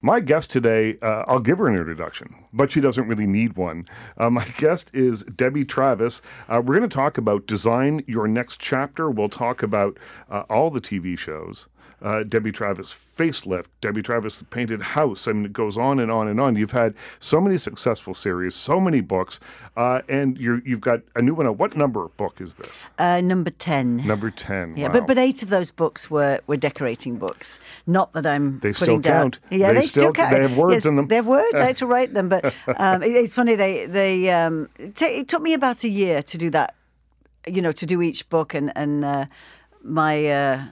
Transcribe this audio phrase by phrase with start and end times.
[0.00, 3.84] My guest today, uh, I'll give her an introduction, but she doesn't really need one.
[4.16, 6.22] Uh, my guest is Debbie Travis.
[6.48, 9.10] Uh, we're going to talk about Design Your Next Chapter.
[9.10, 9.98] We'll talk about
[10.30, 11.66] uh, all the TV shows.
[12.00, 16.28] Uh, Debbie Travis Facelift, Debbie Travis The Painted House, and it goes on and on
[16.28, 16.54] and on.
[16.54, 19.40] You've had so many successful series, so many books,
[19.76, 21.46] uh, and you have got a new one.
[21.56, 22.86] What number book is this?
[23.00, 24.06] number 10.
[24.06, 24.76] Number 10.
[24.76, 24.92] Yeah, wow.
[24.92, 27.58] but, but eight of those books were, were decorating books.
[27.84, 29.22] Not that I'm They putting still down.
[29.32, 29.38] count.
[29.50, 30.30] Yeah, They they, still- count.
[30.30, 31.08] they have words Yes, in them.
[31.08, 31.54] They have words.
[31.56, 33.56] I had to write them, but um, it- it's funny.
[33.56, 36.76] They they um, it, it took me about a year to do that.
[37.46, 39.26] You know, to do each book, and and uh,
[39.82, 40.26] my.
[40.30, 40.64] Uh,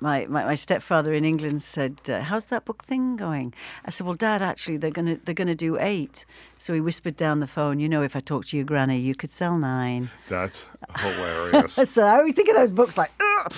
[0.00, 4.06] my, my, my stepfather in England said, uh, "How's that book thing going?" I said,
[4.06, 6.26] "Well, Dad, actually, they're gonna they're gonna do eight.
[6.58, 9.14] So he whispered down the phone, "You know, if I talk to your granny, you
[9.14, 10.10] could sell nine.
[10.28, 11.76] That's hilarious.
[11.88, 13.52] So I always think of those books like, Ugh!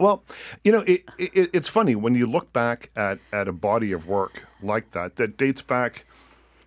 [0.00, 0.24] Well,
[0.64, 4.06] you know, it, it, it's funny when you look back at, at a body of
[4.08, 6.04] work like that that dates back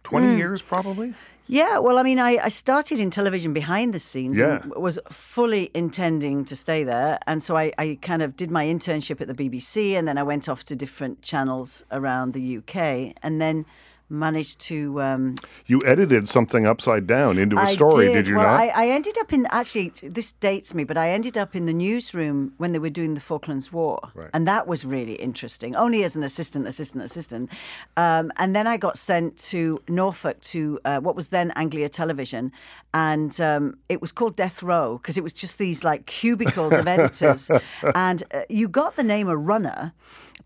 [0.04, 0.38] 20 Hmm.
[0.38, 1.14] years probably.
[1.48, 4.62] Yeah, well, I mean, I, I started in television behind the scenes Yeah.
[4.64, 7.20] and was fully intending to stay there.
[7.28, 10.24] And so I, I kind of did my internship at the BBC and then I
[10.24, 13.66] went off to different channels around the UK and then
[14.10, 15.02] managed to.
[15.02, 18.60] Um, You edited something upside down into a I story, did, you well, not?
[18.60, 21.74] I, I ended up in actually this dates me, but I ended up in the
[21.74, 24.30] newsroom when they were doing the Falklands War, Right.
[24.34, 25.76] and that was really interesting.
[25.76, 27.50] Only as an assistant, assistant, assistant,
[27.98, 32.52] um, and then I got sent to Norfolk to uh, what was then Anglia Television,
[32.94, 36.88] and um, it was called Death Row because it was just these like cubicles of
[36.88, 37.50] editors,
[37.96, 39.94] and uh, you got the name a runner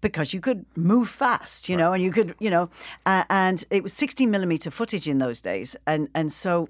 [0.02, 2.70] because you could move fast, you know, and you could, you know,
[3.06, 6.68] uh, and it was 16 millimeter footage in those days, and and so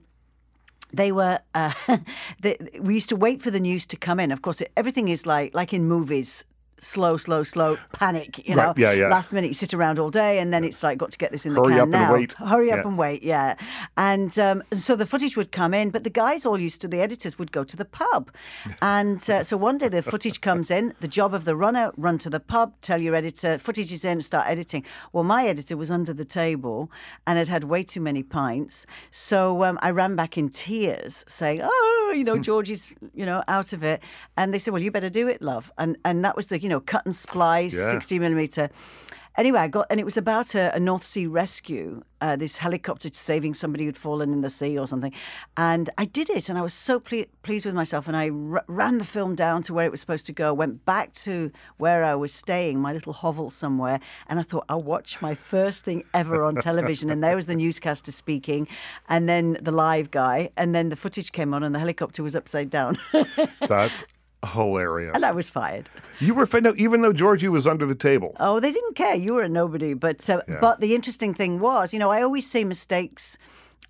[0.93, 1.73] they were uh,
[2.41, 4.31] they, we used to wait for the news to come in.
[4.31, 6.45] Of course everything is like like in movies
[6.79, 9.07] slow slow slow panic you know yeah, yeah.
[9.09, 11.45] last minute you sit around all day and then it's like got to get this
[11.45, 12.13] in the Hurry can up and now.
[12.13, 12.33] wait.
[12.33, 12.87] hurry up Yeah.
[12.87, 13.55] and wait yeah.
[13.97, 17.01] And um, so the footage would come in but the guys all used to the
[17.01, 18.31] editors would go to the pub.
[18.81, 22.17] And uh, so one day the footage comes in the job of the runner run
[22.19, 24.85] to the pub tell your editor footage is in start editing.
[25.13, 26.91] Well my editor was under the table
[27.27, 28.85] and had had way too many pints.
[29.11, 33.43] So um, I ran back in tears saying oh you know George is you know
[33.47, 34.01] out of it.
[34.37, 35.71] And they said well you better do it love.
[35.77, 37.91] And and that was the you know cut and splice Yeah.
[37.91, 38.69] 60 millimeter
[39.37, 43.09] Anyway, I got, and it was about a, a North Sea rescue, uh, this helicopter
[43.13, 45.13] saving somebody who'd fallen in the sea or something.
[45.55, 48.05] And I did it, and I was so ple- pleased with myself.
[48.09, 50.83] And I r- ran the film down to where it was supposed to go, went
[50.83, 54.01] back to where I was staying, my little hovel somewhere.
[54.27, 57.09] And I thought, I'll watch my first thing ever on television.
[57.09, 58.67] and there was the newscaster speaking,
[59.07, 60.49] and then the live guy.
[60.57, 62.97] And then the footage came on, and the helicopter was upside down.
[63.61, 64.03] That's
[64.45, 65.13] hilarious.
[65.15, 65.89] and I was fired.
[66.19, 68.35] you were fired, no, even though Georgie was under the table.
[68.39, 69.15] Oh, they didn't care.
[69.15, 69.93] You were a nobody.
[69.93, 70.57] But uh, Yeah.
[70.61, 73.37] but the interesting thing was, you know, I always say mistakes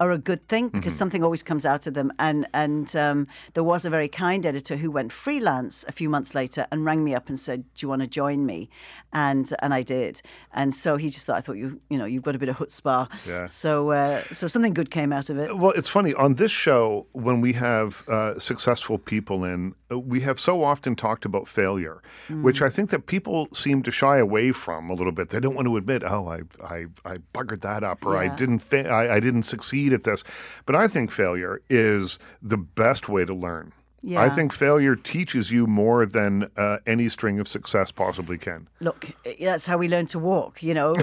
[0.01, 2.09] are a good thing because something always comes out of them.
[2.17, 6.33] And and um, there was a very kind editor who went freelance a few months
[6.33, 8.69] later and rang me up and said, "Do you want to join me?"
[9.11, 10.21] And and I did.
[10.53, 12.55] And so he just thought, I thought you you know you've got a bit of
[12.57, 13.09] chutzpah.
[13.27, 13.47] Yeah.
[13.47, 15.57] So uh, so something good came out of it.
[15.57, 20.39] Well, it's funny on this show when we have uh, successful people in, we have
[20.39, 22.65] so often talked about failure, which hmm.
[22.65, 25.29] I think that people seem to shy away from a little bit.
[25.29, 28.59] They don't want to admit, "Oh, I I, I buggered that up," or "I didn't
[28.59, 30.23] fa- I, I didn't succeed at this."
[30.65, 33.73] But I think failure is the best way to learn.
[34.07, 38.67] I think failure teaches you more than uh, any string of success possibly can.
[38.79, 40.63] Look, that's how we learn to walk.
[40.63, 40.93] You know,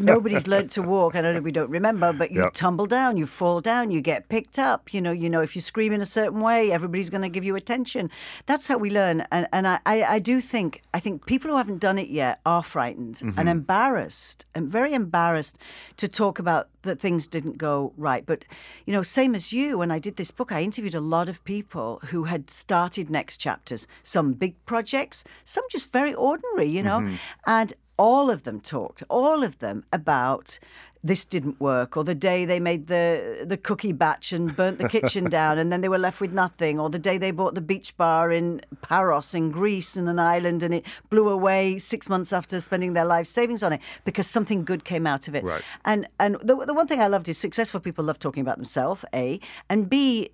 [0.00, 1.14] nobody's learned to walk.
[1.14, 2.52] I know we don't remember, but you Yep.
[2.54, 4.92] tumble down, you fall down, you get picked up.
[4.94, 7.44] You know, you know, if you scream in a certain way, everybody's going to give
[7.44, 8.10] you attention.
[8.46, 9.26] That's how we learn.
[9.30, 12.40] And and I, I, I do think I think people who haven't done it yet
[12.46, 15.58] are frightened and embarrassed and very embarrassed
[15.98, 18.24] to talk about that things didn't go right.
[18.24, 18.44] But
[18.86, 21.44] you know, same as you, when I did this book, I interviewed a lot of
[21.44, 23.86] people who had started next chapters.
[24.02, 26.68] Some big projects, some just very ordinary.
[26.68, 27.16] You know, mm-hmm.
[27.46, 30.58] and all of them talked, all of them about
[31.02, 34.88] this didn't work, or the day they made the the cookie batch and burnt the
[34.88, 37.60] kitchen down, and then they were left with nothing, or the day they bought the
[37.60, 42.32] beach bar in Paros in Greece in an island and it blew away six months
[42.32, 45.44] after spending their life savings on it because something good came out of it.
[45.44, 45.62] Right.
[45.84, 49.04] And and the the one thing I loved is successful people love talking about themselves,
[49.14, 50.30] a and b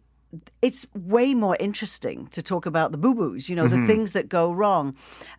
[0.60, 4.28] it's way more interesting to talk about the boo boos, you know, the things that
[4.28, 4.94] go wrong.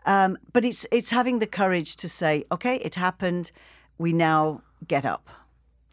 [0.05, 3.51] Um, but it's it's having the courage to say, okay, it happened.
[3.97, 5.29] We now get up,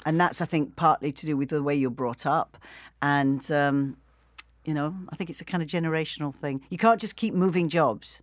[0.05, 2.57] and that's I think partly to do with the way you're brought up,
[3.01, 3.97] and um,
[4.65, 6.63] you know, I think it's a kind of generational thing.
[6.71, 8.23] You can't just keep moving jobs.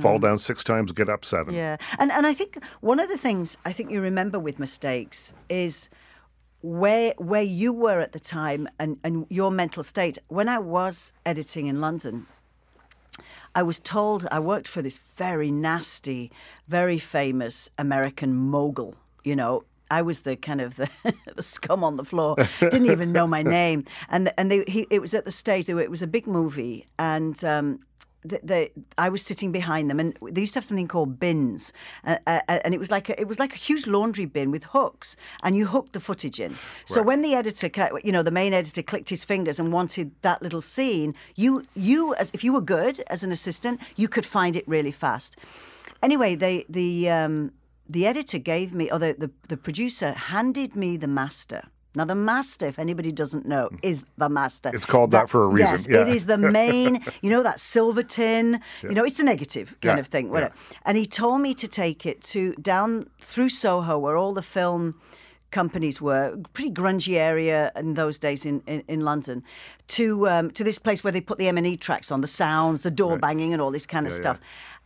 [0.00, 1.54] Fall down six times, get up seven.
[1.54, 5.32] Yeah, and and I think one of the things I think you remember with mistakes
[5.48, 5.90] is
[6.62, 10.18] where where you were at the time and, and your mental state.
[10.28, 12.26] When I was editing in London,
[13.54, 16.30] I was told I worked for this very nasty,
[16.68, 18.94] very famous American mogul.
[19.24, 20.88] You know, I was the kind of the,
[21.36, 22.36] the scum on the floor.
[22.60, 25.68] Didn't even know my name, and and they, he, it was at the stage.
[25.68, 27.80] It was a big movie, and um,
[28.24, 31.72] the, the, I was sitting behind them, and they used to have something called bins,
[32.04, 34.64] uh, uh, and it was like a, it was like a huge laundry bin with
[34.64, 36.56] hooks, and you hooked the footage in.
[36.86, 37.06] So Right.
[37.06, 37.68] when the editor,
[38.04, 42.14] you know, the main editor clicked his fingers and wanted that little scene, you you
[42.14, 45.36] as if you were good as an assistant, you could find it really fast.
[46.00, 47.50] Anyway, they the um,
[47.92, 51.62] the editor gave me, or the, the the producer handed me the master.
[51.94, 54.70] Now, the master, if anybody doesn't know, is the master.
[54.72, 56.00] It's called that for a reason, Yes, yeah.
[56.02, 59.96] it is the main, you know, that silver tin, you know, it's the negative kind
[59.98, 60.26] Yeah, of thing.
[60.26, 60.32] yeah.
[60.32, 60.54] Whatever.
[60.86, 64.94] And he told me to take it to down through Soho, where all the film
[65.50, 69.42] companies were, pretty grungy area in those days in, in, in London,
[69.88, 72.90] to um, to this place where they put the M&E tracks on, the sounds, the
[72.90, 74.22] door banging and all this kind of Yeah, yeah.
[74.22, 74.40] stuff.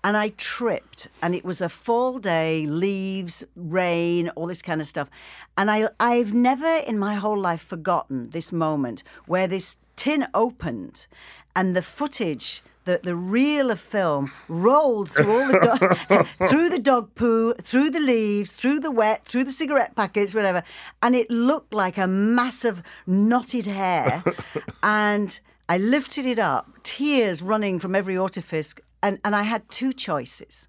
[0.07, 4.87] And I tripped, and it was a fall day, leaves, rain, all this kind of
[4.87, 5.11] stuff.
[5.59, 11.09] And I, I've never in my whole life forgotten this moment where this tin opened
[11.57, 16.79] and the footage, the, the reel of film rolled through all the dog, through the
[16.79, 20.63] dog poo, through the leaves, through the wet, through the cigarette packets, whatever.
[21.03, 24.23] And it looked like a mass of knotted hair.
[24.85, 28.73] and I lifted it up, tears running from every orifice,
[29.07, 30.69] and, and I had two choices.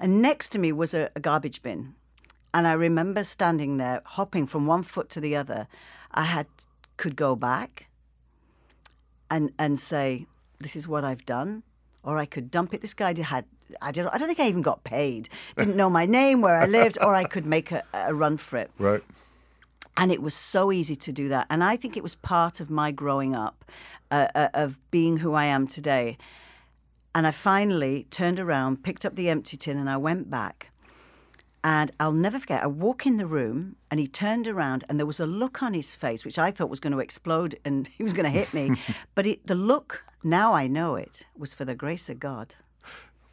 [0.00, 1.94] And next to me was a, a garbage bin.
[2.52, 5.68] And I remember standing there, hopping from one foot to the other.
[6.10, 6.46] I had
[6.96, 7.88] could go back
[9.30, 10.26] and and say,
[10.58, 11.62] "This is what I've done,"
[12.02, 12.80] or I could dump it.
[12.80, 13.44] This guy had.
[13.80, 14.08] I don't.
[14.08, 15.30] I don't think I even got paid.
[15.56, 18.58] Didn't know my name, where I lived, or I could make a, a run for
[18.58, 18.70] it.
[18.78, 19.02] Right.
[19.96, 21.46] And it was so easy to do that.
[21.48, 23.64] And I think it was part of my growing up,
[24.10, 26.18] uh, uh, of being who I am today.
[27.14, 30.70] And I finally turned around, picked up the empty tin, and I went back.
[31.64, 35.06] And I'll never forget, I walk in the room and he turned around and there
[35.06, 38.02] was a look on his face, which I thought was going to explode and he
[38.02, 38.80] was going to hit me.
[39.14, 42.56] but it, the look, now I know it, was for the grace of God.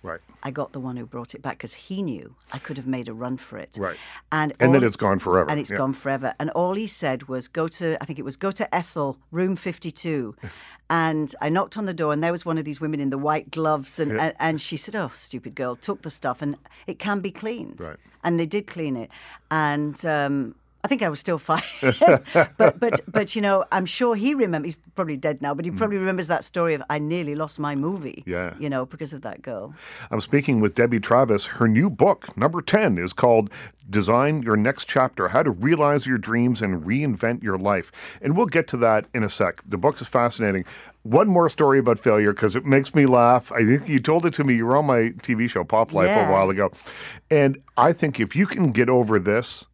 [0.01, 0.21] Right.
[0.43, 3.09] I got the one who brought it back because he knew I could have made
[3.09, 3.75] a run for it.
[3.77, 3.97] Right.
[4.31, 5.49] And, And then it's gone forever.
[5.49, 5.77] And it's Yeah.
[5.77, 6.33] gone forever.
[6.39, 9.57] And all he said was, go to, I think it was, go to Ethel, room
[9.57, 10.35] 52.
[10.89, 13.17] and I knocked on the door, and there was one of these women in the
[13.17, 13.99] white gloves.
[13.99, 16.55] And, and, and she said, oh, stupid girl, took the stuff, and
[16.87, 17.81] it can be cleaned.
[17.81, 17.97] Right.
[18.23, 19.09] And they did clean it.
[19.51, 21.61] And um, I think I was still fine.
[22.57, 25.71] but, but, but, you know, I'm sure he remembers, he's probably dead now, but he
[25.71, 25.77] hmm.
[25.77, 28.23] probably remembers that story of, I nearly lost my movie.
[28.25, 28.53] Yeah.
[28.59, 29.73] You know, because of that girl.
[30.09, 31.47] I'm speaking with Debbie Travis.
[31.47, 33.49] Her new book, number 10, is called
[33.89, 38.19] Design Your Next Chapter How to Realize Your Dreams and Reinvent Your Life.
[38.21, 39.61] And we'll get to that in a sec.
[39.65, 40.63] The book is fascinating.
[41.03, 43.51] One more story about failure because it makes me laugh.
[43.51, 44.55] I think you told it to me.
[44.55, 46.71] You were on my TV show, Pop Life, a while ago.
[47.31, 49.65] And I think if you can get over this,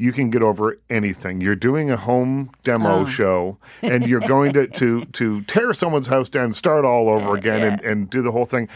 [0.00, 1.42] you can get over anything.
[1.42, 3.04] You're doing a home demo oh.
[3.04, 7.34] show and you're going to, to, to tear someone's house down, start all over oh,
[7.34, 8.66] again, and, and do the whole thing.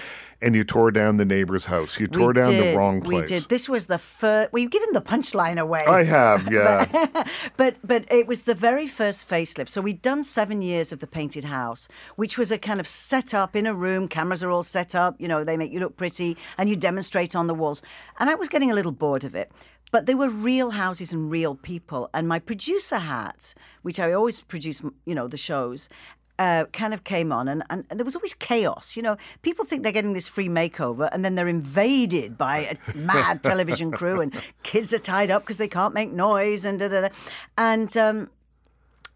[0.42, 1.98] And you tore down the neighbor's house.
[1.98, 3.22] You tore we down did, the wrong place.
[3.22, 3.42] We did.
[3.44, 4.52] This was the first.
[4.52, 5.82] Well, you've given the punchline away.
[5.86, 7.24] I have, yeah.
[7.56, 9.70] but but it was the very first facelift.
[9.70, 13.32] So we'd done seven years of the painted house, which was a kind of set
[13.32, 14.06] up in a room.
[14.06, 15.18] Cameras are all set up.
[15.18, 17.80] You know, they make you look pretty, and you demonstrate on the walls.
[18.20, 19.50] And I was getting a little bored of it.
[19.94, 22.10] But they were real houses and real people.
[22.12, 25.88] And my producer hat, which I always produce, you know, the shows.
[26.36, 28.96] Uh, kind of came on, and, and, and there was always chaos.
[28.96, 32.76] You know, people think they're getting this free makeover, and then they're invaded by a
[32.96, 34.34] mad television crew, and
[34.64, 37.08] kids are tied up because they can't make noise, and da da da.
[37.56, 38.30] And um,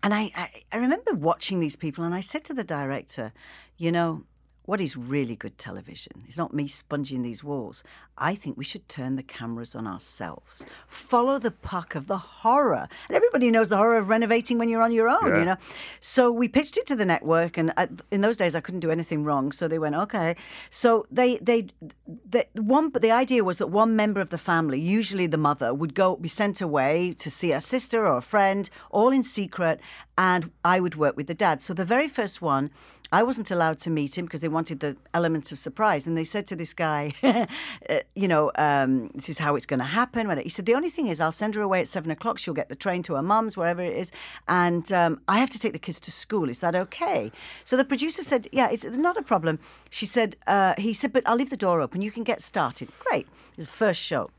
[0.04, 3.32] and I, I, I remember watching these people, and I said to the director,
[3.78, 4.23] you know,
[4.68, 7.82] what is really good television is not me sponging these walls.
[8.18, 12.87] I think we should turn the cameras on ourselves, follow the puck of the horror.
[13.08, 15.38] And everybody knows the horror of renovating when you're on your own, Yeah.
[15.38, 15.56] you know?
[16.00, 18.90] So we pitched it to the network, and at, in those days I couldn't do
[18.90, 19.52] anything wrong.
[19.52, 20.37] So they went, okay.
[20.68, 21.68] So they, they,
[22.28, 25.72] the one, but the idea was that one member of the family, usually the mother,
[25.72, 29.80] would go be sent away to see a sister or a friend, all in secret,
[30.18, 31.62] and I would work with the dad.
[31.62, 32.70] So the very first one,
[33.10, 36.06] I wasn't allowed to meet him because they wanted the element of surprise.
[36.06, 37.46] And they said to this guy, uh,
[38.14, 40.36] you know, um, this is how it's going to happen.
[40.38, 42.38] He said, the only thing is, I'll send her away at seven o'clock.
[42.38, 44.12] She'll get the train to her mum's, wherever it is.
[44.46, 46.50] And um, I have to take the kids to school.
[46.50, 47.32] Is that okay?
[47.64, 49.58] So the producer said, yeah, it's not a problem.
[49.90, 52.02] She said, uh, he said, but I'll leave the door open.
[52.02, 52.90] You can get started.
[52.98, 53.26] Great.
[53.56, 54.30] It's the first show.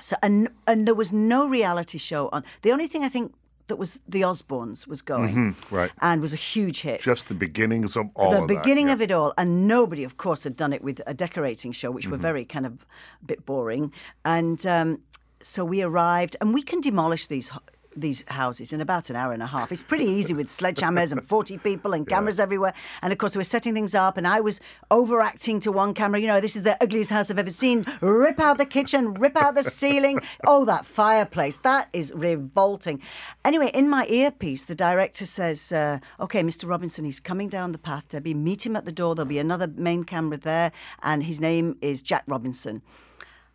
[0.00, 2.42] So and and there was no reality show on.
[2.62, 3.34] The only thing I think
[3.66, 7.00] that was the Osbournes was going, mm-hmm, right, and was a huge hit.
[7.00, 8.30] Just the beginnings of all.
[8.30, 8.94] The of beginning that, yeah.
[8.94, 12.04] of it all, and nobody, of course, had done it with a decorating show, which
[12.04, 12.12] mm-hmm.
[12.12, 12.86] were very kind of
[13.22, 13.92] a bit boring.
[14.24, 15.00] And um,
[15.40, 17.50] so we arrived, and we can demolish these
[17.96, 19.72] these houses in about an hour and a half.
[19.72, 22.44] It's pretty easy with sledgehammers and 40 people and cameras yeah.
[22.44, 22.74] everywhere.
[23.02, 26.20] And of course, we were setting things up, and I was overacting to one camera.
[26.20, 27.84] You know, this is the ugliest house I've ever seen.
[28.00, 30.20] Rip out the kitchen, rip out the ceiling.
[30.46, 31.56] Oh, that fireplace.
[31.62, 33.00] That is revolting.
[33.44, 36.68] Anyway, in my earpiece, the director says, uh, Okay, Mr.
[36.68, 38.34] Robinson, he's coming down the path, Debbie.
[38.34, 39.14] Meet him at the door.
[39.14, 40.72] There'll be another main camera there,
[41.02, 42.82] and his name is Jack Robinson.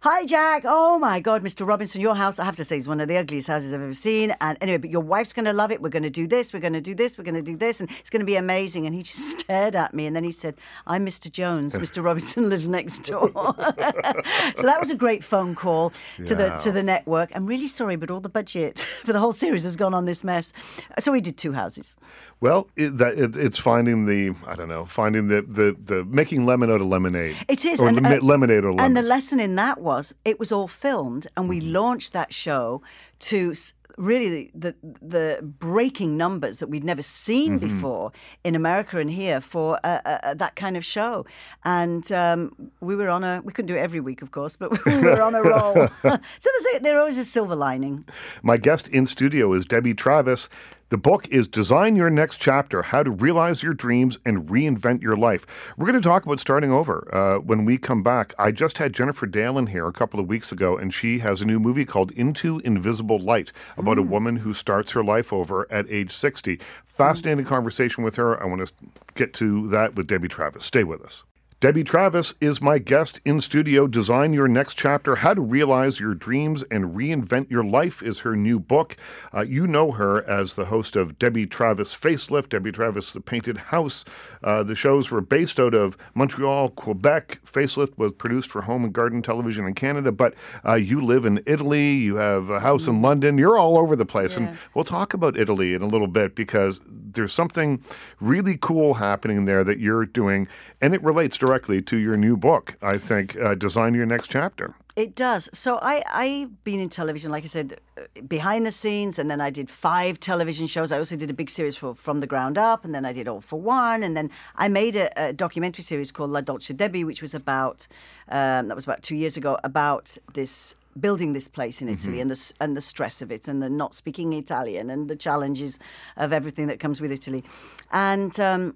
[0.02, 0.62] Hi, Jack.
[0.64, 1.68] Oh my God, Mr.
[1.68, 3.94] Robinson, your house, I have to say, is one of the ugliest houses I've ever
[3.94, 4.36] seen.
[4.40, 5.82] And anyway, but your wife's going to love it.
[5.82, 7.82] We're going to do this, we're going to do this, we're going to do this,
[7.82, 8.86] and it's going to be amazing.
[8.86, 10.06] And he just stared at me.
[10.06, 10.54] And then he said,
[10.86, 11.32] I'm Mr.
[11.32, 11.76] Jones.
[11.78, 12.04] Mr.
[12.04, 13.32] Robinson lives next door.
[13.34, 16.36] so that was a great phone call to yeah.
[16.36, 17.32] the to the network.
[17.34, 20.24] I'm really sorry, but all the budget for the whole series has gone on this
[20.24, 20.54] mess.
[21.00, 21.98] So we did two houses.
[22.40, 26.46] Well, it, that, it, it's finding the I don't know, finding the, the, the making
[26.46, 27.36] lemon out of lemonade.
[27.48, 28.86] It is, or and, uh, lemonade or lemons.
[28.86, 31.74] And the lesson in that was it was all filmed, and we mm-hmm.
[31.80, 32.82] launched that show
[33.20, 33.54] to
[33.98, 37.68] really the, the breaking numbers that we'd never seen mm-hmm.
[37.68, 38.12] before
[38.44, 41.26] in America and here for uh, uh, that kind of show.
[41.66, 44.70] And um, we were on a we couldn't do it every week, of course, but
[44.86, 45.74] we were on a roll.
[46.02, 48.06] so there's a, there's always a silver lining.
[48.44, 50.50] My guest in studio is Debbie Travis.
[50.90, 55.18] The book is Design Your Next Chapter How to Realize Your Dreams and Reinvent Your
[55.18, 55.74] Life.
[55.76, 58.34] We're going to talk about starting over uh, when we come back.
[58.40, 61.42] I just had Jennifer Dale in here a couple of weeks ago, and she has
[61.42, 64.00] a new movie called Into Invisible Light about mm.
[64.00, 66.58] a woman who starts her life over at age 60.
[66.86, 67.50] Fascinating mm.
[67.50, 68.42] conversation with her.
[68.42, 68.74] I want to
[69.14, 70.64] get to that with Debbie Travis.
[70.64, 71.26] Stay with us.
[71.60, 73.88] Debbie Travis is my guest in studio.
[73.88, 78.36] Design Your Next Chapter How to Realize Your Dreams and Reinvent Your Life is her
[78.36, 78.96] new book.
[79.34, 83.58] Uh, you know her as the host of Debbie Travis Facelift, Debbie Travis The Painted
[83.58, 84.06] House.
[84.44, 87.40] Uh, the shows were based out of Montreal, Quebec.
[87.44, 91.42] Facelift was produced for Home and Garden Television in Canada, but uh, you live in
[91.48, 94.38] Italy, you have a house in London, you're all over the place.
[94.38, 94.50] Yeah.
[94.50, 97.82] And we'll talk about Italy in a little bit because there's something
[98.20, 100.48] really cool happening there that you're doing,
[100.80, 104.76] and it relates directly to your new book, I think, uh, Design Your Next Chapter.
[104.98, 105.48] It does.
[105.54, 109.40] So I, I've been in television, like I said, uh, behind the scenes, and then
[109.40, 110.92] I did five television shows.
[110.92, 113.28] I also did a big series for From the Ground Up, and then I did
[113.28, 117.04] All for One, and then I made a, a documentary series called La Dolce Debbie,
[117.04, 117.88] which was about,
[118.30, 122.22] um, that was about two years ago, about this building this place in Italy mm-hmm.
[122.22, 125.78] and the and the stress of it and the not speaking Italian and the challenges
[126.16, 127.44] of everything that comes with Italy,
[127.92, 128.40] and.
[128.40, 128.76] Um,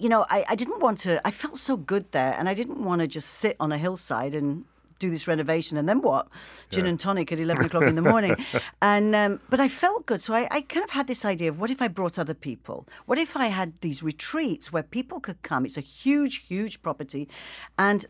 [0.00, 1.20] you know, I, I didn't want to.
[1.26, 4.34] I felt so good there, and I didn't want to just sit on a hillside
[4.34, 4.64] and
[4.98, 6.28] do this renovation and then what?
[6.70, 6.90] Gin yeah.
[6.90, 8.36] and tonic at 11 o'clock in the morning.
[8.82, 10.20] and um, But I felt good.
[10.20, 12.86] So I, I, kind of had this idea of what if I brought other people?
[13.06, 15.64] What if I had these retreats where people could come?
[15.64, 17.28] It's a huge, huge property.
[17.78, 18.06] And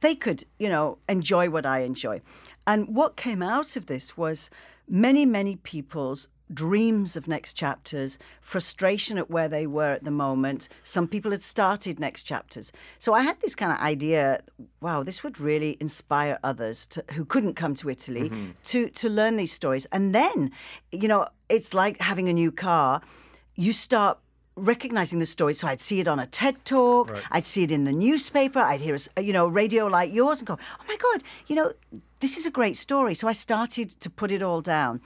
[0.00, 2.20] they could, you know, enjoy what I enjoy.
[2.66, 4.50] And what came out of this was
[4.88, 10.68] many, many people's dreams of next chapters, frustration at where they were at the moment.
[10.82, 12.72] Some people had started next chapters.
[12.98, 14.42] So I had this kind of idea
[14.80, 18.50] wow, this would really inspire others to, who couldn't come to Italy mm-hmm.
[18.64, 19.86] to, to learn these stories.
[19.92, 20.50] And then,
[20.90, 23.00] you know, it's like having a new car.
[23.54, 24.18] You start
[24.56, 25.54] recognizing the story.
[25.54, 27.22] So I'd see it on a TED talk, right.
[27.30, 30.46] I'd see it in the newspaper, I'd hear a you know radio like yours and
[30.46, 31.72] go, oh my god, you know
[32.20, 33.14] this is a great story.
[33.14, 35.00] So I started to put it all down.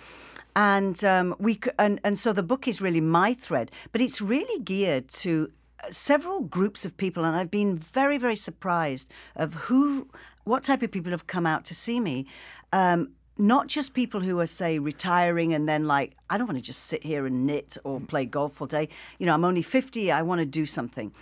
[0.56, 4.58] And um, we and, and so the book is really my thread, but it's really
[4.62, 5.52] geared to
[5.84, 10.08] uh, several groups of people, and I've been very, very surprised of who,
[10.44, 12.26] what type of people have come out to see me.
[12.72, 16.64] Um, not just people who are say retiring and then like i don't want to
[16.64, 18.88] just sit here and knit or play golf all day.
[19.18, 21.12] You know i'm only 50 i want to do something.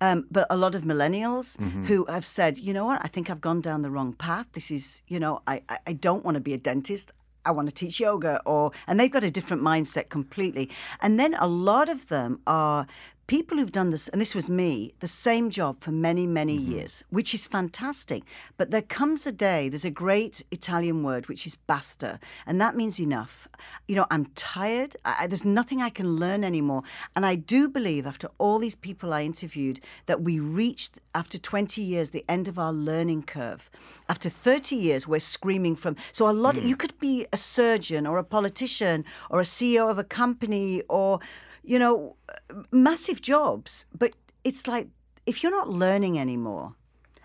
[0.00, 1.86] Um, but a lot of millennials mm-hmm.
[1.86, 3.04] who have said you know what?
[3.04, 4.46] I think i've gone down the wrong path.
[4.52, 7.10] This is you know i, I don't want to be a dentist
[7.44, 10.70] I want to teach yoga or and they've got a different mindset completely.
[11.00, 12.86] And then a lot of them are
[13.26, 16.72] people who've done this, and this was me, the same job for many, many mm-hmm.
[16.72, 18.22] years, which is fantastic.
[18.56, 22.76] But there comes a day, there's a great Italian word, which is basta, and that
[22.76, 23.48] means enough.
[23.88, 24.96] You know, I'm tired.
[25.04, 26.82] I, there's nothing I can learn anymore.
[27.16, 31.80] And I do believe, after all these people I interviewed, that we reached, after 20
[31.80, 33.70] years, the end of our learning curve.
[34.08, 35.96] After 30 years, we're screaming from.
[36.12, 36.66] So a lot, mm.
[36.66, 41.20] you could be a surgeon or a politician or a CEO of a company or
[41.64, 42.16] you know,
[42.70, 43.86] massive jobs.
[43.96, 44.12] But
[44.44, 44.88] it's like
[45.26, 46.74] if you're not learning anymore,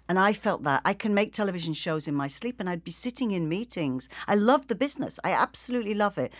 [0.08, 2.92] and I felt that I can make television shows in my sleep, and I'd be
[2.92, 4.10] sitting in meetings.
[4.28, 6.34] I love the business, I absolutely love it.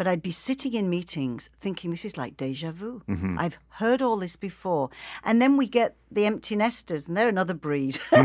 [0.00, 3.02] But I'd be sitting in meetings thinking this is like deja vu.
[3.06, 3.38] Mm-hmm.
[3.38, 4.88] I've heard all this before.
[5.24, 7.98] And then we get the empty nesters, and they're another breed.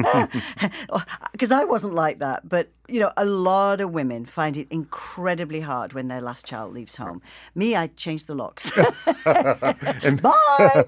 [1.31, 2.47] Because I wasn't like that.
[2.47, 6.73] But, you know, a lot of women find it incredibly hard when their last child
[6.73, 7.21] leaves home.
[7.55, 8.71] Me, I changed the locks.
[9.25, 10.85] and, Bye!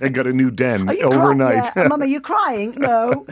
[0.00, 1.70] and got a new den overnight.
[1.76, 1.86] Yeah.
[1.86, 2.74] Mum, are you crying?
[2.76, 3.26] No.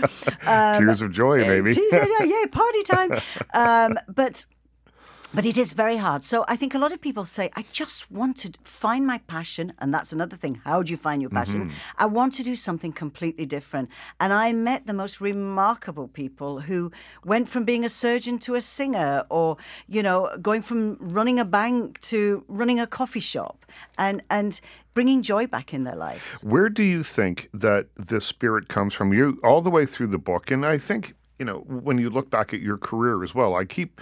[0.47, 1.75] Um, tears of joy, maybe.
[1.75, 3.21] Tears of joy, yeah, party time.
[3.53, 4.47] Um, but
[5.35, 6.25] but it is very hard.
[6.25, 9.73] So I think a lot of people say, I just want to find my passion.
[9.79, 10.61] And that's another thing.
[10.65, 11.67] How do you find your passion?
[11.67, 11.77] Mm-hmm.
[11.99, 13.89] I want to do something completely different.
[14.21, 16.93] And I met the most remarkable people who
[17.25, 19.57] went from being a surgeon to a singer or,
[19.89, 23.67] you know, going from running a bank to running a coffee shop
[23.99, 24.61] and, and
[24.95, 26.43] bringing joy back in their lives.
[26.45, 29.13] Where do you think that this spirit comes from?
[29.13, 30.51] You all the way through the book.
[30.51, 33.65] And I think, you know, when you look back at your career as well, I
[33.65, 34.01] keep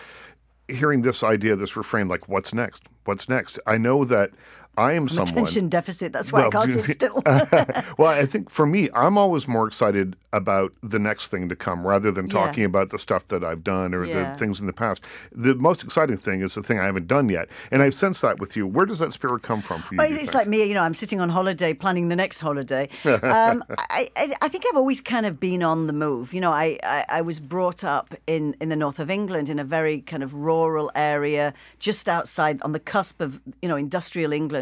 [0.69, 2.85] hearing this idea, this refrain, like, what's next?
[3.05, 3.59] What's next?
[3.67, 4.31] I know that
[4.77, 6.13] I am I'm someone attention deficit.
[6.15, 7.23] That's why well, I can't sit still.
[7.99, 11.87] well, I think for me, I'm always more excited about the next thing to come
[11.87, 12.69] rather than talking yeah.
[12.69, 14.33] about the stuff that I've done or yeah.
[14.33, 15.05] the things in the past.
[15.31, 18.39] The most exciting thing is the thing I haven't done yet, and I've sensed that
[18.39, 18.67] with you.
[18.67, 19.99] Where does that spirit come from for you?
[19.99, 20.35] Well, it's think?
[20.35, 20.65] like me.
[20.65, 22.89] You know, I'm sitting on holiday planning the next holiday.
[23.23, 26.35] Um, I, I, I, think I've always kind of been on the move.
[26.35, 29.59] You know, I, I, I was brought up in in the north of England in
[29.59, 34.33] a very kind of rural area, just outside on the cusp of you know industrial
[34.33, 34.62] England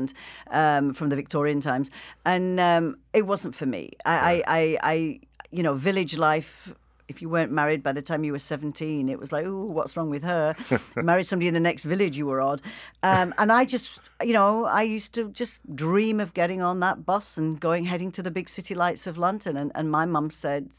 [0.50, 1.90] um, from the Victorian times,
[2.25, 3.90] and um, it wasn't for me.
[4.04, 6.75] I, I, I, you know, village life
[7.11, 9.97] if you weren't married by the time you were 17, it was like, oh, what's
[9.97, 10.54] wrong with her?
[10.95, 12.62] married somebody in the next village, you were odd.
[13.02, 17.04] Um, and I just, you know, I used to just dream of getting on that
[17.04, 19.57] bus and going, heading to the big city lights of London.
[19.57, 20.71] And, and my mum said,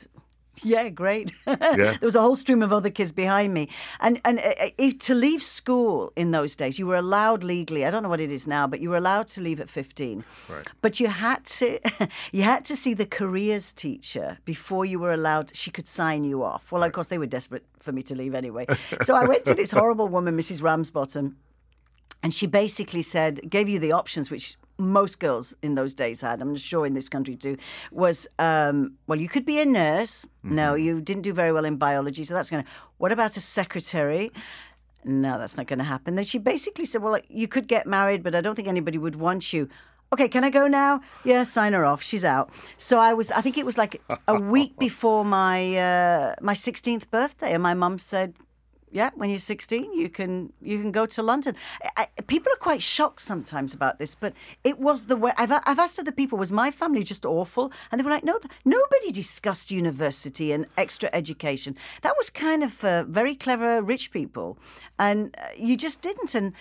[0.63, 1.31] yeah, great.
[1.71, 1.75] Yeah.
[1.75, 4.99] there was a whole stream of other kids behind me, and and uh, uh, if,
[4.99, 7.85] to leave school in those days, you were allowed legally.
[7.85, 10.23] I don't know what it is now, but you were allowed to leave at fifteen.
[10.49, 10.67] Right.
[10.81, 11.79] But you had to,
[12.31, 15.55] you had to see the careers teacher before you were allowed.
[15.55, 16.71] She could sign you off.
[16.71, 16.87] Well, right.
[16.87, 18.65] of course, they were desperate for me to leave anyway.
[19.01, 20.61] so I went to this horrible woman, Mrs.
[20.61, 21.37] Ramsbottom,
[22.23, 26.41] and she basically said, gave you the options, which most girls in those days had,
[26.41, 27.57] I'm sure in this country too,
[27.91, 30.25] was um, well, you could be a nurse.
[30.45, 30.55] Mm-hmm.
[30.55, 32.69] No, you didn't do very well in biology, so that's going to.
[32.97, 34.31] What about a secretary?
[35.03, 36.15] No, that's not going to happen.
[36.15, 39.15] Then she basically said, well, you could get married, but I don't think anybody would
[39.15, 39.67] want you.
[40.13, 41.01] Okay, can I go now?
[41.23, 42.03] Yeah, sign her off.
[42.03, 42.51] She's out.
[42.77, 43.31] So I was.
[43.31, 47.73] I think it was like a week before my uh, my 16th birthday, and my
[47.73, 48.35] mum said,
[48.91, 51.55] yeah, when you're 16, you can you can go to London.
[51.95, 55.31] I, people are quite shocked sometimes about this, but it was the way.
[55.37, 57.71] I've, I've asked other people, was my family just awful?
[57.91, 61.77] And they were like, no, nobody discussed university and extra education.
[62.01, 64.57] That was kind of uh, very clever rich people,
[64.99, 66.35] and uh, you just didn't.
[66.35, 66.53] And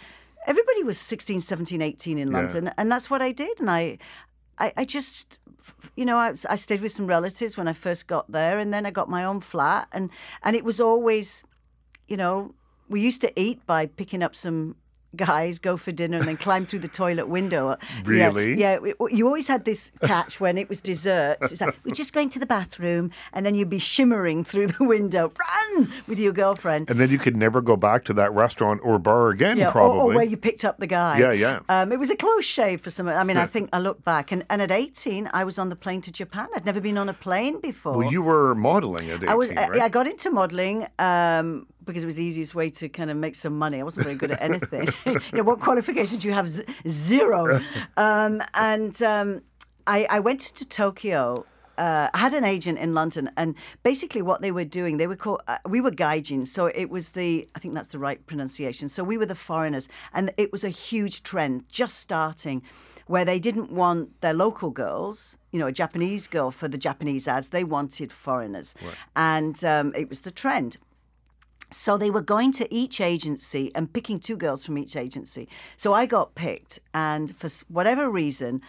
[0.46, 2.74] everybody was 16, 17, 18 in London, yeah.
[2.78, 3.58] and that's what I did.
[3.58, 3.98] And I,
[4.58, 5.40] I, I just
[5.96, 8.86] you know, I, I, stayed with some relatives when I first got there, and then
[8.86, 10.10] I got my own flat, and
[10.42, 11.44] and it was always
[12.10, 12.52] you know,
[12.88, 14.74] we used to eat by picking up some
[15.16, 17.76] guys go for dinner and then climb through the toilet window.
[18.04, 18.54] Really?
[18.54, 18.92] Yeah, yeah.
[19.10, 21.36] You always had this catch when it was dessert.
[21.42, 24.84] It's like, we're just going to the bathroom, and then you'd be shimmering through the
[24.84, 25.30] window,
[25.76, 26.90] run with your girlfriend.
[26.90, 30.00] And then you could never go back to that restaurant or bar again, yeah, probably.
[30.00, 31.18] Or, or, where you picked up the guy.
[31.18, 31.60] Yeah, yeah.
[31.68, 33.06] Um, it was a close shave for some.
[33.06, 35.76] I mean, I think I look back, and, and at 18, I was on the
[35.76, 36.48] plane to Japan.
[36.56, 37.98] I'd never been on a plane before.
[37.98, 39.48] Well, you were modeling at 18, I was.
[39.50, 39.76] Right?
[39.76, 40.86] I, I got into modeling.
[40.98, 43.80] Um, because it was the easiest way to kind of make some money.
[43.80, 44.88] I wasn't very good at anything.
[45.06, 46.48] you know, what qualifications do you have?
[46.48, 47.58] Z- zero.
[47.96, 49.42] Um, and um,
[49.86, 51.44] I, I went to Tokyo
[51.80, 55.16] uh, I had an agent in London, and basically what they were doing, they were
[55.16, 58.90] called, uh, we were gaijin, so it was the, I think that's the right pronunciation.
[58.90, 62.62] So we were the foreigners, and it was a huge trend just starting
[63.06, 67.26] where they didn't want their local girls, you know, a Japanese girl for the Japanese
[67.26, 68.74] ads, they wanted foreigners.
[68.82, 68.94] Right.
[69.16, 70.76] And um, it was the trend.
[71.72, 75.48] So they were going to each agency and picking two girls from each agency.
[75.76, 78.61] So I got picked, and for whatever reason,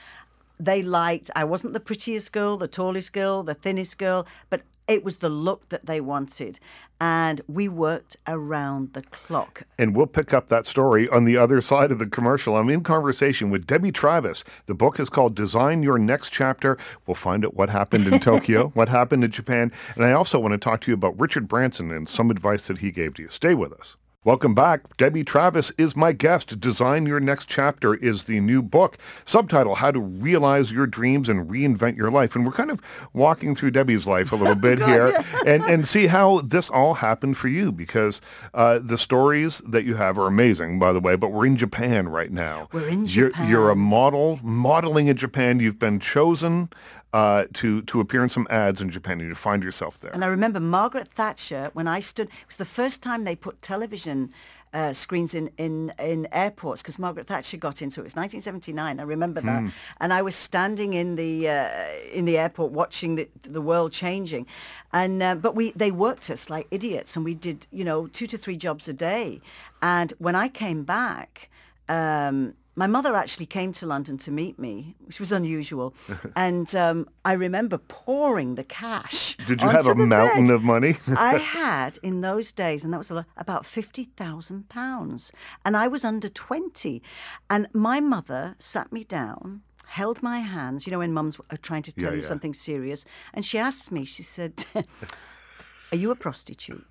[0.59, 1.31] they liked.
[1.35, 5.29] I wasn't the prettiest girl, the tallest girl, the thinnest girl, but it was the
[5.29, 6.59] look that they wanted.
[6.99, 9.63] And we worked around the clock.
[9.79, 12.55] And we'll pick up that story on the other side of the commercial.
[12.55, 14.43] I'm in conversation with Debbie Travis.
[14.67, 16.77] The book is called Design Your Next Chapter.
[17.07, 19.71] We'll find out what happened in Tokyo, what happened in Japan.
[19.95, 22.79] And I also want to talk to you about Richard Branson and some advice that
[22.79, 23.29] he gave to you.
[23.29, 23.97] Stay with us.
[24.23, 24.97] Welcome back.
[24.97, 26.59] Debbie Travis is my guest.
[26.59, 28.99] Design Your Next Chapter is the new book.
[29.25, 32.35] Subtitle How to Realize Your Dreams and Reinvent Your Life.
[32.35, 35.23] And we're kind of walking through Debbie's life a little bit God, here yeah.
[35.47, 38.21] and, and see how this all happened for you because
[38.53, 42.07] uh, the stories that you have are amazing, by the way, but we're in Japan
[42.07, 42.69] right now.
[42.71, 43.49] We're in Japan.
[43.49, 45.59] You're, you're a model, modeling in Japan.
[45.59, 46.69] You've been chosen
[47.13, 50.11] uh, to to appear in some ads in Japan and you find yourself there.
[50.11, 52.27] And I remember Margaret Thatcher when I stood.
[52.27, 54.33] It was the first time they put television.
[54.73, 58.03] Uh, screens in, in, in airports because Margaret Thatcher got into it.
[58.03, 59.01] It was 1979.
[59.01, 59.67] I remember that, hmm.
[59.99, 64.47] and I was standing in the uh, in the airport watching the, the world changing,
[64.93, 68.27] and uh, but we they worked us like idiots, and we did you know two
[68.27, 69.41] to three jobs a day,
[69.81, 71.49] and when I came back.
[71.89, 75.93] Um, my mother actually came to London to meet me, which was unusual.
[76.35, 79.37] and um, I remember pouring the cash.
[79.45, 80.55] Did you have a mountain bed.
[80.55, 80.95] of money?
[81.15, 85.31] I had in those days, and that was about £50,000.
[85.63, 87.03] And I was under 20.
[87.51, 91.83] And my mother sat me down, held my hands, you know, when mums are trying
[91.83, 92.27] to tell yeah, you yeah.
[92.27, 93.05] something serious.
[93.31, 94.65] And she asked me, she said,
[95.91, 96.83] Are you a prostitute?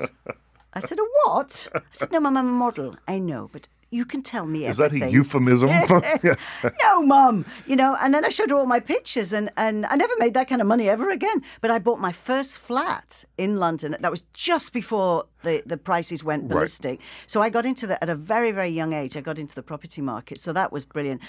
[0.72, 1.66] I said, A what?
[1.74, 2.94] I said, No, Mum, I'm a model.
[3.09, 4.70] I know, but you can tell me everything.
[4.70, 5.00] Is everything.
[5.00, 5.70] that a euphemism?
[6.83, 7.44] no, mum.
[7.66, 10.35] You know, and then I showed her all my pictures, and, and I never made
[10.35, 11.42] that kind of money ever again.
[11.61, 13.96] But I bought my first flat in London.
[13.98, 17.00] That was just before the, the prices went ballistic.
[17.00, 17.09] Right.
[17.26, 19.62] So I got into the, at a very, very young age, I got into the
[19.62, 20.38] property market.
[20.38, 21.22] So that was brilliant.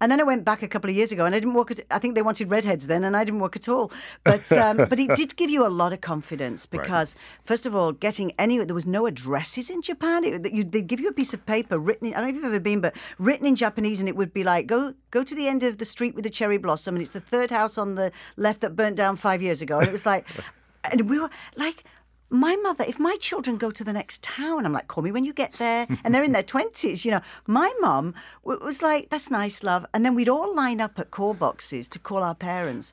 [0.00, 1.80] And then I went back a couple of years ago and I didn't work at,
[1.90, 3.90] I think they wanted redheads then and I didn't work at all.
[4.22, 7.44] But, um, but it did give you a lot of confidence because, right.
[7.44, 10.24] first of all, getting any, there was no addresses in Japan.
[10.24, 12.34] It, you, they'd give you a piece of paper written, in, I don't know if
[12.36, 15.34] you've ever been, but written in Japanese and it would be like, go, go to
[15.34, 17.94] the end of the street with the cherry blossom and it's the third house on
[17.94, 19.78] the left that burnt down five years ago.
[19.78, 20.26] And it was like,
[20.90, 21.84] and we were like,
[22.30, 25.24] my mother, if my children go to the next town, I'm like, call me when
[25.24, 25.86] you get there.
[26.04, 27.20] And they're in their 20s, you know.
[27.46, 29.86] My mum was like, that's nice, love.
[29.92, 32.92] And then we'd all line up at call boxes to call our parents